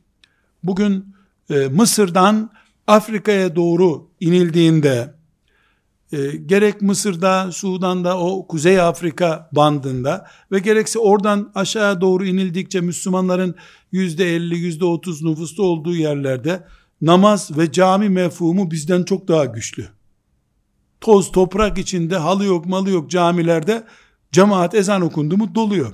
[0.63, 1.05] bugün
[1.49, 2.51] e, Mısır'dan
[2.87, 5.13] Afrika'ya doğru inildiğinde
[6.13, 13.55] e, gerek Mısır'da, Sudan'da, o Kuzey Afrika bandında ve gerekse oradan aşağı doğru inildikçe Müslümanların
[13.91, 16.67] yüzde elli, yüzde otuz nüfusta olduğu yerlerde
[17.01, 19.87] namaz ve cami mefhumu bizden çok daha güçlü.
[21.01, 23.83] Toz toprak içinde halı yok malı yok camilerde
[24.31, 25.93] cemaat ezan okundu mu doluyor.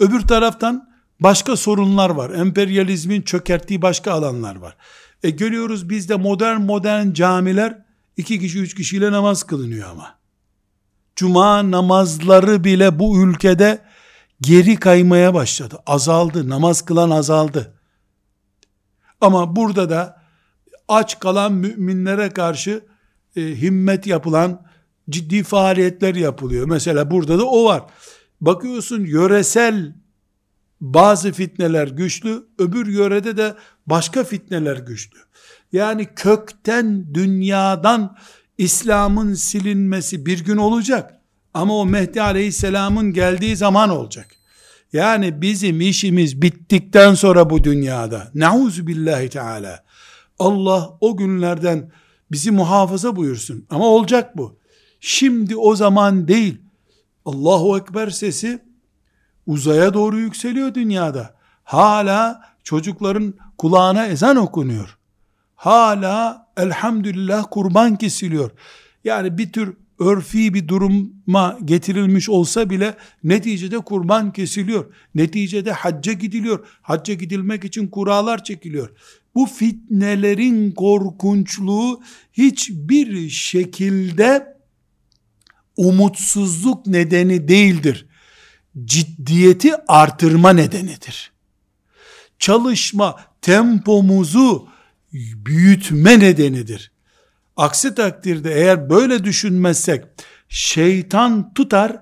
[0.00, 0.88] Öbür taraftan
[1.20, 2.30] başka sorunlar var.
[2.30, 4.76] Emperyalizmin çökerttiği başka alanlar var.
[5.22, 7.85] E görüyoruz bizde modern modern camiler
[8.16, 10.18] iki kişi üç kişiyle namaz kılınıyor ama.
[11.16, 13.84] Cuma namazları bile bu ülkede
[14.40, 15.78] geri kaymaya başladı.
[15.86, 16.48] Azaldı.
[16.48, 17.80] Namaz kılan azaldı.
[19.20, 20.22] Ama burada da
[20.88, 22.84] aç kalan müminlere karşı
[23.36, 24.66] e, himmet yapılan
[25.10, 26.66] ciddi faaliyetler yapılıyor.
[26.68, 27.82] Mesela burada da o var.
[28.40, 29.94] Bakıyorsun yöresel
[30.80, 33.54] bazı fitneler güçlü, öbür yörede de
[33.86, 35.18] başka fitneler güçlü.
[35.72, 38.16] Yani kökten dünyadan
[38.58, 41.20] İslam'ın silinmesi bir gün olacak.
[41.54, 44.26] Ama o Mehdi Aleyhisselam'ın geldiği zaman olacak.
[44.92, 48.30] Yani bizim işimiz bittikten sonra bu dünyada.
[48.34, 49.84] Nauzu billahi teala.
[50.38, 51.90] Allah o günlerden
[52.32, 53.66] bizi muhafaza buyursun.
[53.70, 54.58] Ama olacak bu.
[55.00, 56.60] Şimdi o zaman değil.
[57.24, 58.62] Allahu Ekber sesi
[59.46, 61.36] uzaya doğru yükseliyor dünyada.
[61.64, 64.98] Hala çocukların kulağına ezan okunuyor.
[65.56, 68.50] Hala elhamdülillah kurban kesiliyor.
[69.04, 74.94] Yani bir tür örfi bir duruma getirilmiş olsa bile neticede kurban kesiliyor.
[75.14, 76.66] Neticede hacca gidiliyor.
[76.82, 78.90] Hacca gidilmek için kuralar çekiliyor.
[79.34, 82.00] Bu fitnelerin korkunçluğu
[82.32, 84.56] hiçbir şekilde
[85.76, 88.06] umutsuzluk nedeni değildir.
[88.84, 91.32] Ciddiyeti artırma nedenidir.
[92.38, 94.68] Çalışma tempomuzu
[95.12, 96.92] büyütme nedenidir.
[97.56, 100.04] Aksi takdirde eğer böyle düşünmezsek
[100.48, 101.98] şeytan tutar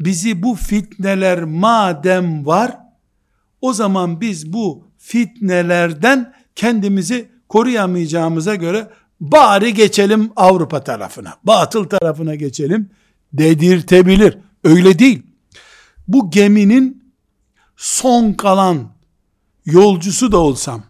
[0.00, 2.78] bizi bu fitneler madem var
[3.60, 12.90] o zaman biz bu fitnelerden kendimizi koruyamayacağımıza göre bari geçelim Avrupa tarafına, batıl tarafına geçelim
[13.32, 14.38] dedirtebilir.
[14.64, 15.22] Öyle değil.
[16.08, 17.12] Bu geminin
[17.76, 18.92] son kalan
[19.64, 20.84] yolcusu da olsam,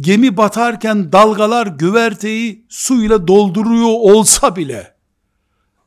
[0.00, 4.94] gemi batarken dalgalar güverteyi suyla dolduruyor olsa bile,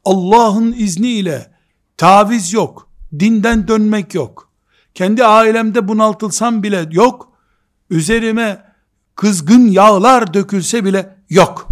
[0.05, 1.51] Allah'ın izniyle
[1.97, 4.51] taviz yok, dinden dönmek yok,
[4.93, 7.31] kendi ailemde bunaltılsam bile yok,
[7.89, 8.63] üzerime
[9.15, 11.67] kızgın yağlar dökülse bile yok.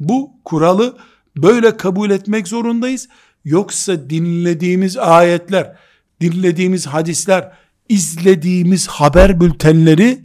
[0.00, 0.98] Bu kuralı
[1.36, 3.08] böyle kabul etmek zorundayız.
[3.44, 5.76] Yoksa dinlediğimiz ayetler,
[6.20, 7.52] dinlediğimiz hadisler,
[7.88, 10.24] izlediğimiz haber bültenleri,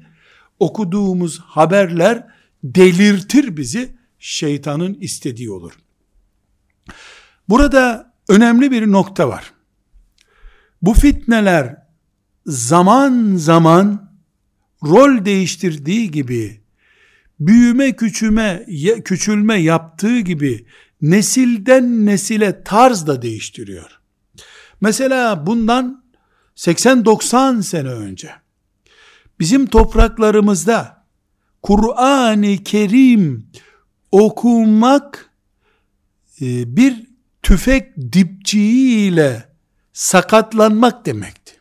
[0.60, 2.28] okuduğumuz haberler
[2.63, 5.74] delirtir bizi, şeytanın istediği olur.
[7.50, 9.54] Burada önemli bir nokta var.
[10.82, 11.76] Bu fitneler
[12.45, 14.12] zaman zaman
[14.84, 16.62] rol değiştirdiği gibi
[17.39, 18.65] büyüme küçüme
[19.06, 20.65] küçülme yaptığı gibi
[21.02, 24.00] nesilden nesile tarz da değiştiriyor.
[24.82, 26.04] Mesela bundan
[26.56, 28.32] 80-90 sene önce
[29.39, 31.06] bizim topraklarımızda
[31.63, 33.47] Kur'an-ı Kerim
[34.12, 35.32] okumak
[36.41, 37.08] e, bir
[37.43, 39.49] tüfek dipçiğiyle
[39.93, 41.60] sakatlanmak demekti.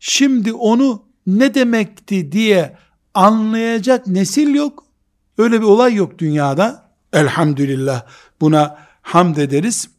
[0.00, 2.76] Şimdi onu ne demekti diye
[3.14, 4.86] anlayacak nesil yok.
[5.38, 6.90] Öyle bir olay yok dünyada.
[7.12, 8.06] Elhamdülillah
[8.40, 9.90] buna hamd ederiz.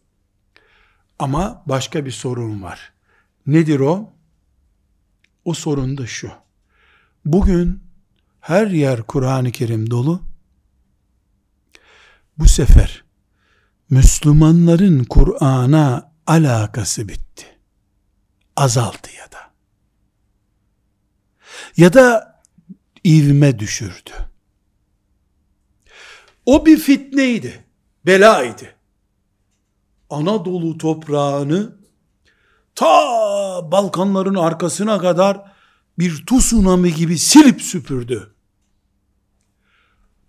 [1.20, 2.94] Ama başka bir sorun var.
[3.48, 4.10] Nedir o?
[5.46, 6.32] O sorun da şu.
[7.26, 7.84] Bugün
[8.40, 10.22] her yer Kur'an-ı Kerim dolu.
[12.38, 13.04] Bu sefer
[13.90, 17.46] Müslümanların Kur'an'a alakası bitti.
[18.56, 19.52] Azaldı ya da.
[21.78, 22.42] Ya da
[23.06, 24.12] ivme düşürdü.
[26.46, 27.66] O bir fitneydi,
[28.06, 28.76] belaydı.
[30.10, 31.81] Anadolu toprağını
[32.82, 35.52] ta Balkanların arkasına kadar
[36.00, 38.36] bir tsunami gibi silip süpürdü.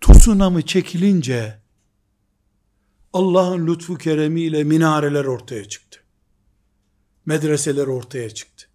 [0.01, 1.61] Tsunami çekilince
[3.13, 5.99] Allah'ın lütfu keremiyle minareler ortaya çıktı.
[7.25, 8.65] Medreseler ortaya çıktı.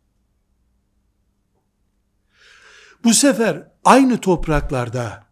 [3.04, 5.26] Bu sefer aynı topraklarda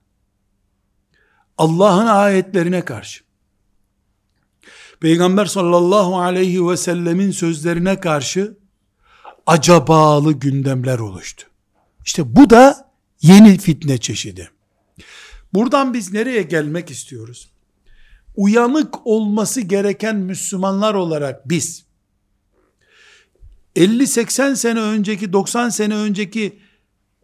[1.58, 3.25] Allah'ın ayetlerine karşı
[5.00, 8.56] Peygamber sallallahu aleyhi ve sellemin sözlerine karşı
[9.46, 11.46] acabalı gündemler oluştu.
[12.04, 12.90] İşte bu da
[13.22, 14.50] yeni fitne çeşidi.
[15.54, 17.50] Buradan biz nereye gelmek istiyoruz?
[18.36, 21.84] Uyanık olması gereken Müslümanlar olarak biz
[23.76, 26.58] 50-80 sene önceki 90 sene önceki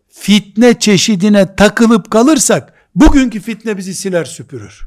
[0.08, 4.82] fitne çeşidine takılıp kalırsak bugünkü fitne bizi siler süpürür.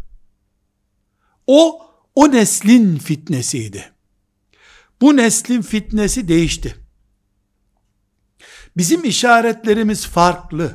[1.47, 1.84] O
[2.15, 3.91] o neslin fitnesiydi.
[5.01, 6.75] Bu neslin fitnesi değişti.
[8.77, 10.71] Bizim işaretlerimiz farklı.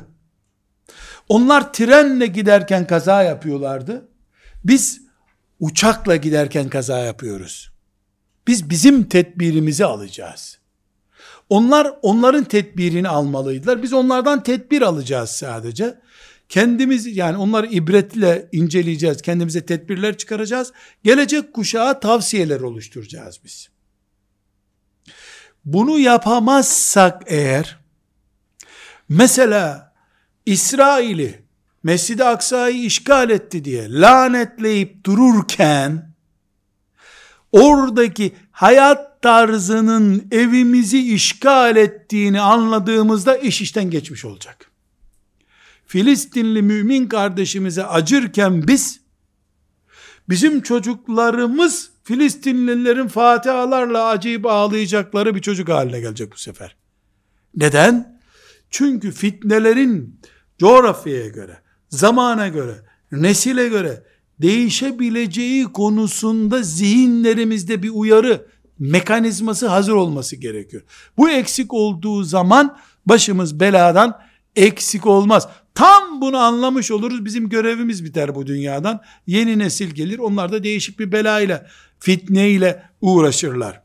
[1.29, 4.09] Onlar trenle giderken kaza yapıyorlardı.
[4.63, 5.01] Biz
[5.59, 7.71] uçakla giderken kaza yapıyoruz.
[8.47, 10.59] Biz bizim tedbirimizi alacağız.
[11.49, 13.83] Onlar onların tedbirini almalıydılar.
[13.83, 16.01] Biz onlardan tedbir alacağız sadece.
[16.51, 19.21] Kendimiz yani onları ibretle inceleyeceğiz.
[19.21, 20.73] Kendimize tedbirler çıkaracağız.
[21.03, 23.69] Gelecek kuşağa tavsiyeler oluşturacağız biz.
[25.65, 27.79] Bunu yapamazsak eğer
[29.09, 29.93] mesela
[30.45, 31.45] İsrail'i
[31.83, 36.15] Mescid-i Aksa'yı işgal etti diye lanetleyip dururken
[37.51, 44.70] oradaki hayat tarzının evimizi işgal ettiğini anladığımızda iş işten geçmiş olacak.
[45.91, 48.99] Filistinli mümin kardeşimize acırken biz
[50.29, 56.75] bizim çocuklarımız Filistinlilerin fatihalarla acıyıp ağlayacakları bir çocuk haline gelecek bu sefer.
[57.55, 58.21] Neden?
[58.69, 60.19] Çünkü fitnelerin
[60.59, 61.57] coğrafyaya göre,
[61.89, 62.75] zamana göre,
[63.11, 64.03] nesile göre
[64.41, 68.47] değişebileceği konusunda zihinlerimizde bir uyarı
[68.79, 70.83] mekanizması hazır olması gerekiyor.
[71.17, 75.47] Bu eksik olduğu zaman başımız beladan eksik olmaz.
[75.75, 77.25] Tam bunu anlamış oluruz.
[77.25, 79.01] Bizim görevimiz biter bu dünyadan.
[79.27, 80.19] Yeni nesil gelir.
[80.19, 81.67] Onlar da değişik bir belayla,
[81.99, 83.81] fitneyle uğraşırlar.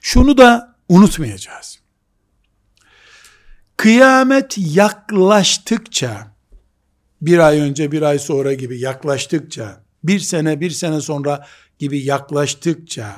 [0.00, 1.78] Şunu da unutmayacağız.
[3.76, 6.36] Kıyamet yaklaştıkça,
[7.20, 11.46] bir ay önce bir ay sonra gibi yaklaştıkça, bir sene bir sene sonra
[11.78, 13.16] gibi yaklaştıkça,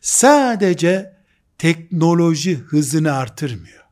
[0.00, 1.16] sadece
[1.58, 3.84] teknoloji hızını artırmıyor.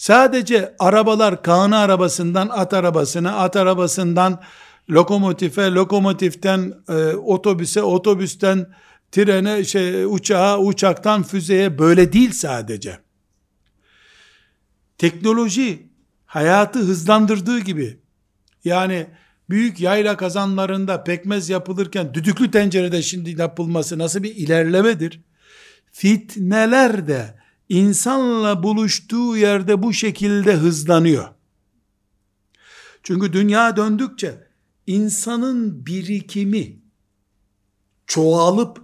[0.00, 4.42] Sadece arabalar Kaan arabasından at arabasına, at arabasından
[4.90, 8.66] lokomotife, lokomotiften e, otobüse, otobüsten
[9.12, 12.98] trene, şey, uçağa, uçaktan füzeye böyle değil sadece.
[14.98, 15.90] Teknoloji
[16.26, 18.00] hayatı hızlandırdığı gibi
[18.64, 19.06] yani
[19.50, 25.20] büyük yayla kazanlarında pekmez yapılırken düdüklü tencerede şimdi yapılması nasıl bir ilerlemedir?
[25.92, 27.39] Fitneler de
[27.70, 31.28] insanla buluştuğu yerde bu şekilde hızlanıyor.
[33.02, 34.48] Çünkü dünya döndükçe
[34.86, 36.78] insanın birikimi
[38.06, 38.82] çoğalıp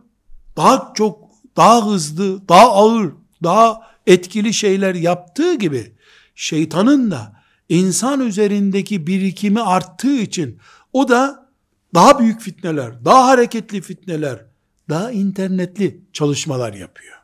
[0.56, 3.12] daha çok, daha hızlı, daha ağır,
[3.42, 5.92] daha etkili şeyler yaptığı gibi
[6.34, 10.58] şeytanın da insan üzerindeki birikimi arttığı için
[10.92, 11.50] o da
[11.94, 14.44] daha büyük fitneler, daha hareketli fitneler,
[14.88, 17.15] daha internetli çalışmalar yapıyor.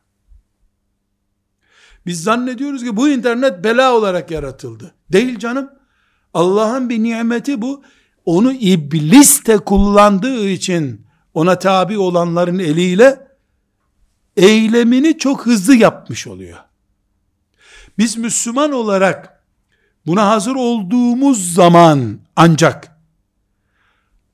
[2.06, 4.94] Biz zannediyoruz ki bu internet bela olarak yaratıldı.
[5.12, 5.70] Değil canım.
[6.34, 7.82] Allah'ın bir nimeti bu.
[8.24, 13.26] Onu iblis de kullandığı için ona tabi olanların eliyle
[14.36, 16.58] eylemini çok hızlı yapmış oluyor.
[17.98, 19.44] Biz Müslüman olarak
[20.06, 22.96] buna hazır olduğumuz zaman ancak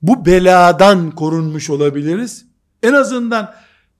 [0.01, 2.45] bu beladan korunmuş olabiliriz.
[2.83, 3.53] En azından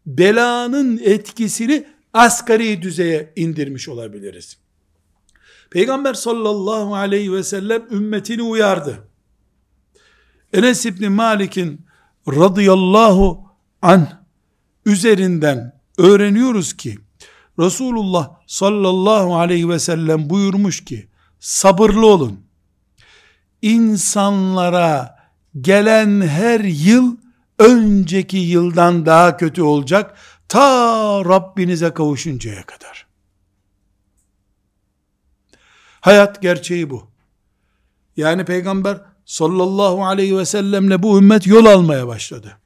[0.05, 4.57] belanın etkisini asgari düzeye indirmiş olabiliriz.
[5.69, 9.07] Peygamber sallallahu aleyhi ve sellem ümmetini uyardı.
[10.53, 11.85] Enes İbni Malik'in
[12.27, 13.43] radıyallahu
[13.81, 14.07] an
[14.85, 16.97] üzerinden öğreniyoruz ki
[17.59, 21.07] Resulullah sallallahu aleyhi ve sellem buyurmuş ki
[21.39, 22.39] sabırlı olun.
[23.61, 25.15] İnsanlara
[25.61, 27.17] gelen her yıl
[27.59, 30.17] önceki yıldan daha kötü olacak
[30.49, 33.07] ta Rabbinize kavuşuncaya kadar.
[36.01, 37.07] Hayat gerçeği bu.
[38.17, 42.57] Yani peygamber sallallahu aleyhi ve sellemle bu ümmet yol almaya başladı.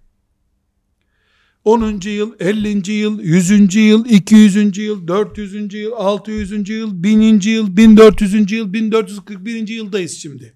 [1.66, 2.10] 10.
[2.10, 2.92] yıl, 50.
[2.92, 3.76] yıl, 100.
[3.76, 4.78] yıl, 200.
[4.78, 5.74] yıl, 400.
[5.74, 6.70] yıl, 600.
[6.70, 7.40] yıl, 1000.
[7.40, 8.52] yıl, 1400.
[8.52, 9.68] yıl, 1441.
[9.68, 10.54] yıldayız şimdi.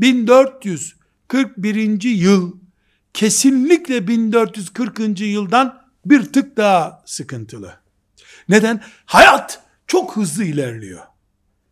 [0.00, 2.02] 1441.
[2.02, 2.61] yıl
[3.14, 5.20] kesinlikle 1440.
[5.20, 7.74] yıldan bir tık daha sıkıntılı.
[8.48, 8.82] Neden?
[9.04, 11.00] Hayat çok hızlı ilerliyor.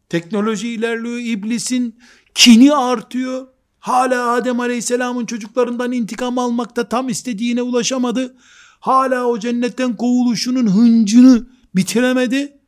[0.09, 1.99] Teknoloji ilerliyor, iblisin
[2.35, 3.47] kini artıyor.
[3.79, 8.37] Hala Adem Aleyhisselam'ın çocuklarından intikam almakta tam istediğine ulaşamadı.
[8.81, 12.59] Hala o cennetten kovuluşunun hıncını bitiremedi.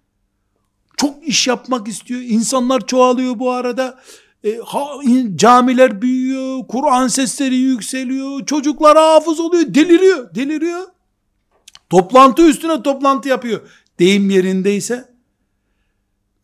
[0.97, 2.21] Çok iş yapmak istiyor.
[2.21, 4.01] İnsanlar çoğalıyor bu arada.
[4.45, 4.59] E,
[5.35, 10.83] camiler büyüyor, Kur'an sesleri yükseliyor, çocuklar hafız oluyor, deliriyor, deliriyor.
[11.91, 13.61] Toplantı üstüne toplantı yapıyor.
[13.99, 15.13] Deyim yerindeyse,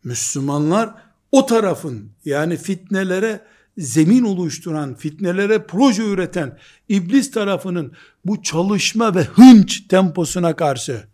[0.03, 0.93] Müslümanlar
[1.31, 3.41] o tarafın yani fitnelere
[3.77, 6.57] zemin oluşturan, fitnelere proje üreten
[6.89, 7.93] iblis tarafının
[8.25, 11.07] bu çalışma ve hınç temposuna karşı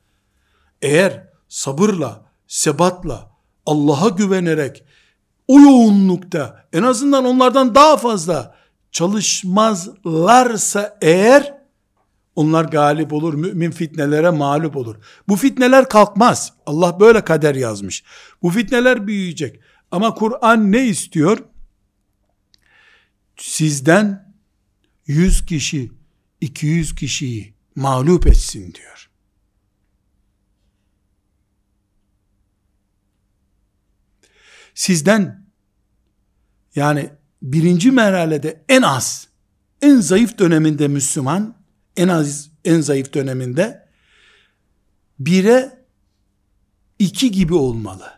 [0.81, 3.31] eğer sabırla, sebatla,
[3.65, 4.84] Allah'a güvenerek
[5.47, 8.55] o yoğunlukta en azından onlardan daha fazla
[8.91, 11.55] çalışmazlarsa eğer
[12.35, 13.33] onlar galip olur.
[13.33, 14.95] Mümin fitnelere mağlup olur.
[15.27, 16.53] Bu fitneler kalkmaz.
[16.65, 18.03] Allah böyle kader yazmış.
[18.41, 19.59] Bu fitneler büyüyecek.
[19.91, 21.37] Ama Kur'an ne istiyor?
[23.37, 24.33] Sizden
[25.07, 25.91] 100 kişi,
[26.41, 29.09] 200 kişiyi mağlup etsin diyor.
[34.75, 35.45] Sizden
[36.75, 37.09] yani
[37.41, 39.27] birinci merhalede en az
[39.81, 41.55] en zayıf döneminde Müslüman
[41.97, 43.87] en az en zayıf döneminde
[45.19, 45.85] bire
[46.99, 48.11] iki gibi olmalı.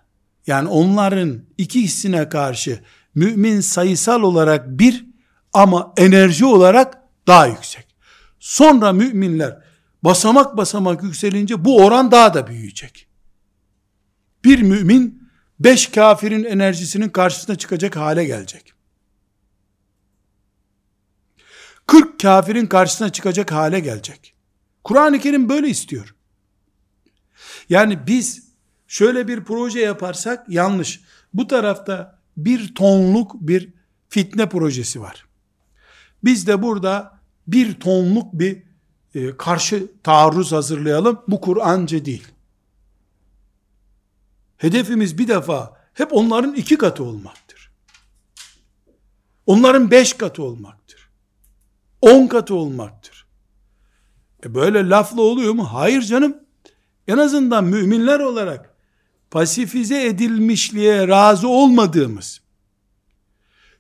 [0.48, 2.84] Yani onların iki hissine karşı
[3.16, 5.06] mümin sayısal olarak bir
[5.54, 6.98] ama enerji olarak
[7.28, 7.88] daha yüksek.
[8.40, 9.60] Sonra müminler
[10.04, 13.08] basamak basamak yükselince bu oran daha da büyüyecek.
[14.44, 15.27] Bir mümin
[15.60, 18.74] beş kafirin enerjisinin karşısına çıkacak hale gelecek.
[21.88, 24.34] 40 kafirin karşısına çıkacak hale gelecek.
[24.84, 26.16] Kur'an-ı Kerim böyle istiyor.
[27.70, 28.48] Yani biz
[28.88, 31.02] şöyle bir proje yaparsak yanlış.
[31.34, 33.74] Bu tarafta bir tonluk bir
[34.10, 35.26] fitne projesi var.
[36.24, 38.64] Biz de burada bir tonluk bir
[39.16, 41.22] e, karşı taarruz hazırlayalım.
[41.28, 42.28] Bu Kur'anca değil.
[44.58, 47.72] Hedefimiz bir defa hep onların iki katı olmaktır.
[49.46, 51.10] Onların beş katı olmaktır.
[52.02, 53.28] On katı olmaktır.
[54.46, 55.74] E böyle lafla oluyor mu?
[55.74, 56.38] Hayır canım.
[57.08, 58.76] En azından müminler olarak
[59.32, 62.42] pasifize edilmişliğe razı olmadığımız,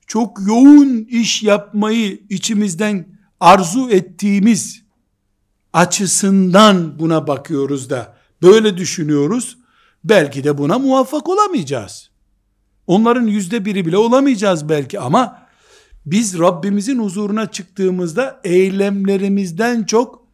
[0.07, 4.83] çok yoğun iş yapmayı içimizden arzu ettiğimiz
[5.73, 9.56] açısından buna bakıyoruz da böyle düşünüyoruz.
[10.09, 12.09] Belki de buna muvaffak olamayacağız.
[12.87, 15.47] Onların yüzde biri bile olamayacağız belki ama
[16.05, 20.27] biz Rabbimizin huzuruna çıktığımızda eylemlerimizden çok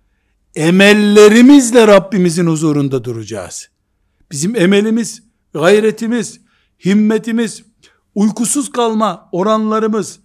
[0.55, 3.69] emellerimizle Rabbimizin huzurunda duracağız.
[4.31, 6.39] Bizim emelimiz, gayretimiz,
[6.85, 7.63] himmetimiz,
[8.15, 10.19] uykusuz kalma oranlarımız,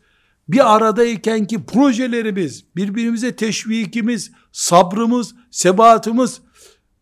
[0.48, 6.40] bir aradayken ki projelerimiz, birbirimize teşvikimiz, sabrımız, sebatımız,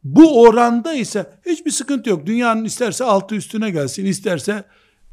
[0.06, 2.26] bu oranda ise hiçbir sıkıntı yok.
[2.26, 4.64] Dünyanın isterse altı üstüne gelsin, isterse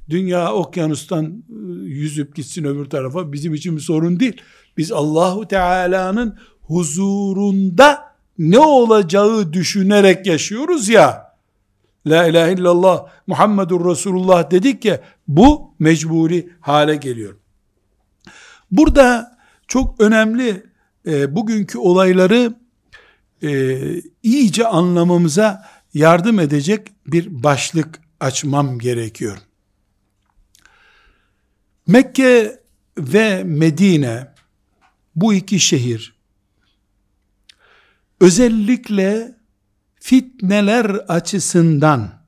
[0.09, 4.41] dünya okyanustan ıı, yüzüp gitsin öbür tarafa bizim için bir sorun değil.
[4.77, 11.33] Biz Allahu Teala'nın huzurunda ne olacağı düşünerek yaşıyoruz ya.
[12.07, 17.35] La ilahe illallah Muhammedur Resulullah dedik ya bu mecburi hale geliyor.
[18.71, 19.37] Burada
[19.67, 20.63] çok önemli
[21.07, 22.62] e, bugünkü olayları
[23.43, 23.79] e,
[24.23, 29.37] iyice anlamamıza yardım edecek bir başlık açmam gerekiyor.
[31.87, 32.59] Mekke
[32.97, 34.33] ve Medine
[35.15, 36.15] bu iki şehir
[38.19, 39.37] özellikle
[39.99, 42.23] fitneler açısından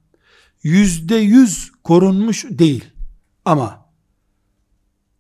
[0.64, 2.86] yüzde yüz korunmuş değil.
[3.46, 3.90] Ama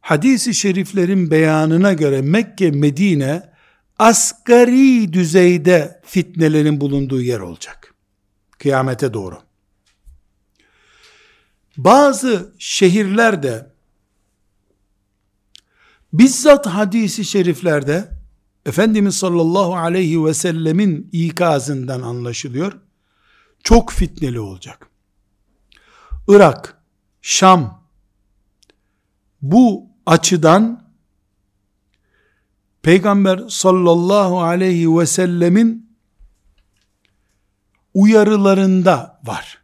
[0.01, 3.54] hadisi şeriflerin beyanına göre Mekke, Medine
[3.99, 7.93] asgari düzeyde fitnelerin bulunduğu yer olacak.
[8.51, 9.39] Kıyamete doğru.
[11.77, 13.71] Bazı şehirlerde
[16.13, 18.15] bizzat hadisi şeriflerde
[18.65, 22.73] Efendimiz sallallahu aleyhi ve sellemin ikazından anlaşılıyor.
[23.63, 24.89] Çok fitneli olacak.
[26.27, 26.81] Irak,
[27.21, 27.85] Şam
[29.41, 30.84] bu açıdan
[32.85, 35.97] Peygamber sallallahu aleyhi ve sellemin
[37.93, 39.63] uyarılarında var.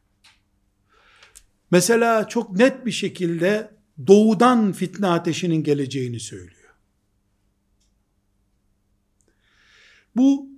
[1.71, 3.71] Mesela çok net bir şekilde
[4.07, 6.73] doğudan fitne ateşinin geleceğini söylüyor.
[10.15, 10.49] Bu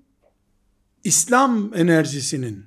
[1.04, 2.66] İslam enerjisinin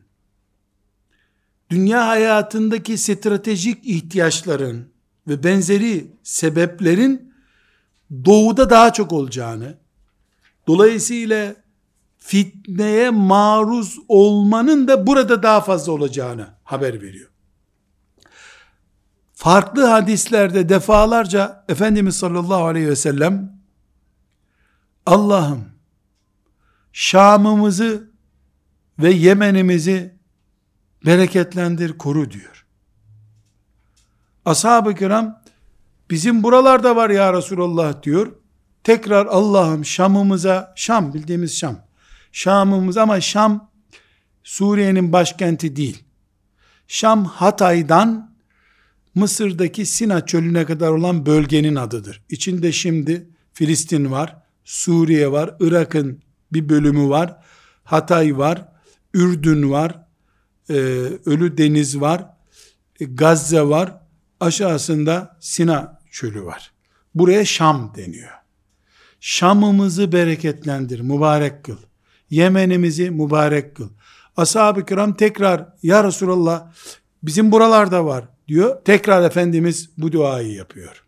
[1.71, 4.93] dünya hayatındaki stratejik ihtiyaçların
[5.29, 7.33] ve benzeri sebeplerin
[8.25, 9.86] doğuda daha çok olacağını,
[10.67, 11.55] dolayısıyla
[12.19, 17.31] fitneye maruz olmanın da burada daha fazla olacağını haber veriyor.
[19.35, 23.61] Farklı hadislerde defalarca Efendimiz sallallahu aleyhi ve sellem
[25.07, 25.65] Allah'ım
[26.93, 28.11] Şam'ımızı
[28.99, 30.17] ve Yemen'imizi
[31.07, 32.67] bereketlendir, koru diyor.
[34.45, 35.43] Ashab-ı kiram
[36.11, 38.33] bizim buralarda var ya Resulallah diyor.
[38.87, 41.81] Tekrar Allah'ım Şam'ımıza, Şam bildiğimiz Şam.
[42.33, 43.71] Şam'ımız ama Şam
[44.45, 46.05] Suriye'nin başkenti değil.
[46.89, 48.37] Şam Hatay'dan
[49.15, 52.23] Mısır'daki Sina çölüne kadar olan bölgenin adıdır.
[52.29, 56.23] İçinde şimdi Filistin var, Suriye var, Irak'ın
[56.53, 57.37] bir bölümü var.
[57.85, 58.69] Hatay var,
[59.15, 60.07] Ürdün var,
[60.71, 60.75] e,
[61.27, 62.27] Ölü Deniz var,
[63.01, 64.01] e, Gazze var,
[64.41, 66.73] aşağısında Sina çölü var.
[67.15, 68.46] Buraya Şam deniyor.
[69.21, 71.77] Şam'ımızı bereketlendir, mübarek kıl.
[72.31, 73.89] Yemen'imizi mübarek kıl.
[74.37, 76.73] Ashab-ı kiram tekrar, ya Resulallah
[77.23, 78.85] bizim buralarda var diyor.
[78.85, 81.05] Tekrar Efendimiz bu duayı yapıyor.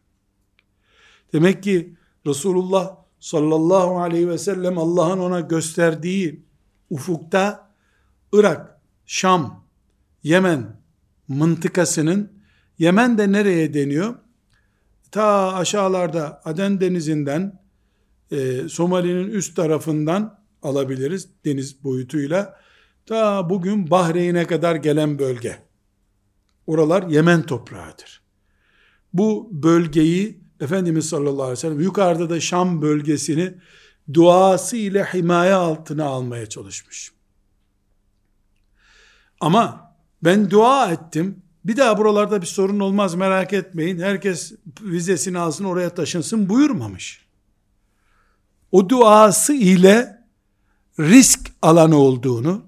[1.33, 1.97] Demek ki
[2.27, 6.43] Resulullah sallallahu aleyhi ve sellem Allah'ın ona gösterdiği
[6.91, 7.71] ufukta
[8.33, 9.65] Irak, Şam,
[10.23, 10.81] Yemen
[11.29, 12.39] mıntıkasının
[12.79, 14.15] Yemen de nereye deniyor?
[15.11, 17.61] Ta aşağılarda Aden denizinden
[18.31, 22.61] e, Somali'nin üst tarafından alabiliriz deniz boyutuyla.
[23.07, 25.59] Ta bugün Bahreyn'e kadar gelen bölge.
[26.66, 28.22] Oralar Yemen toprağıdır.
[29.12, 33.55] Bu bölgeyi Efendimiz sallallahu aleyhi ve sellem yukarıda da Şam bölgesini
[34.14, 37.12] duası ile himaye altına almaya çalışmış.
[39.41, 41.43] Ama ben dua ettim.
[41.64, 43.99] Bir daha buralarda bir sorun olmaz merak etmeyin.
[43.99, 44.53] Herkes
[44.83, 47.28] vizesini alsın oraya taşınsın buyurmamış.
[48.73, 50.25] O duası ile
[50.99, 52.66] risk alanı olduğunu,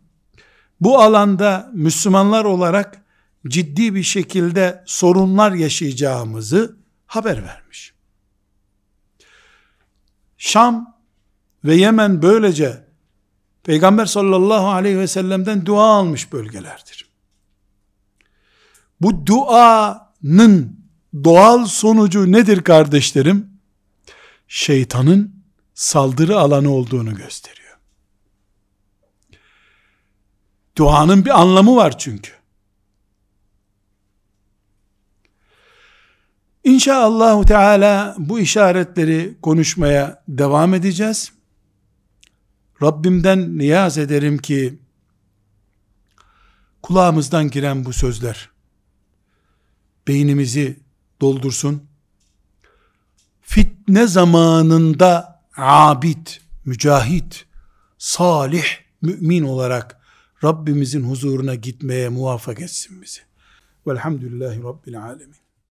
[0.80, 3.02] bu alanda Müslümanlar olarak
[3.48, 6.76] ciddi bir şekilde sorunlar yaşayacağımızı
[7.06, 7.94] haber vermiş.
[10.38, 10.96] Şam
[11.64, 12.84] ve Yemen böylece
[13.62, 17.10] Peygamber sallallahu aleyhi ve sellem'den dua almış bölgelerdir.
[19.00, 20.80] Bu duanın
[21.24, 23.50] doğal sonucu nedir kardeşlerim?
[24.48, 25.39] Şeytanın
[25.80, 27.78] saldırı alanı olduğunu gösteriyor.
[30.76, 32.32] Duanın bir anlamı var çünkü.
[36.64, 41.32] İnşallah Teala bu işaretleri konuşmaya devam edeceğiz.
[42.82, 44.78] Rabbimden niyaz ederim ki
[46.82, 48.50] kulağımızdan giren bu sözler
[50.08, 50.80] beynimizi
[51.20, 51.88] doldursun.
[53.42, 55.29] Fitne zamanında
[55.60, 56.26] abid,
[56.64, 57.46] mücahit,
[57.98, 58.64] salih,
[59.02, 60.00] mümin olarak
[60.44, 63.20] Rabbimizin huzuruna gitmeye muvaffak etsin bizi.
[63.86, 65.39] Velhamdülillahi Rabbil Alemin.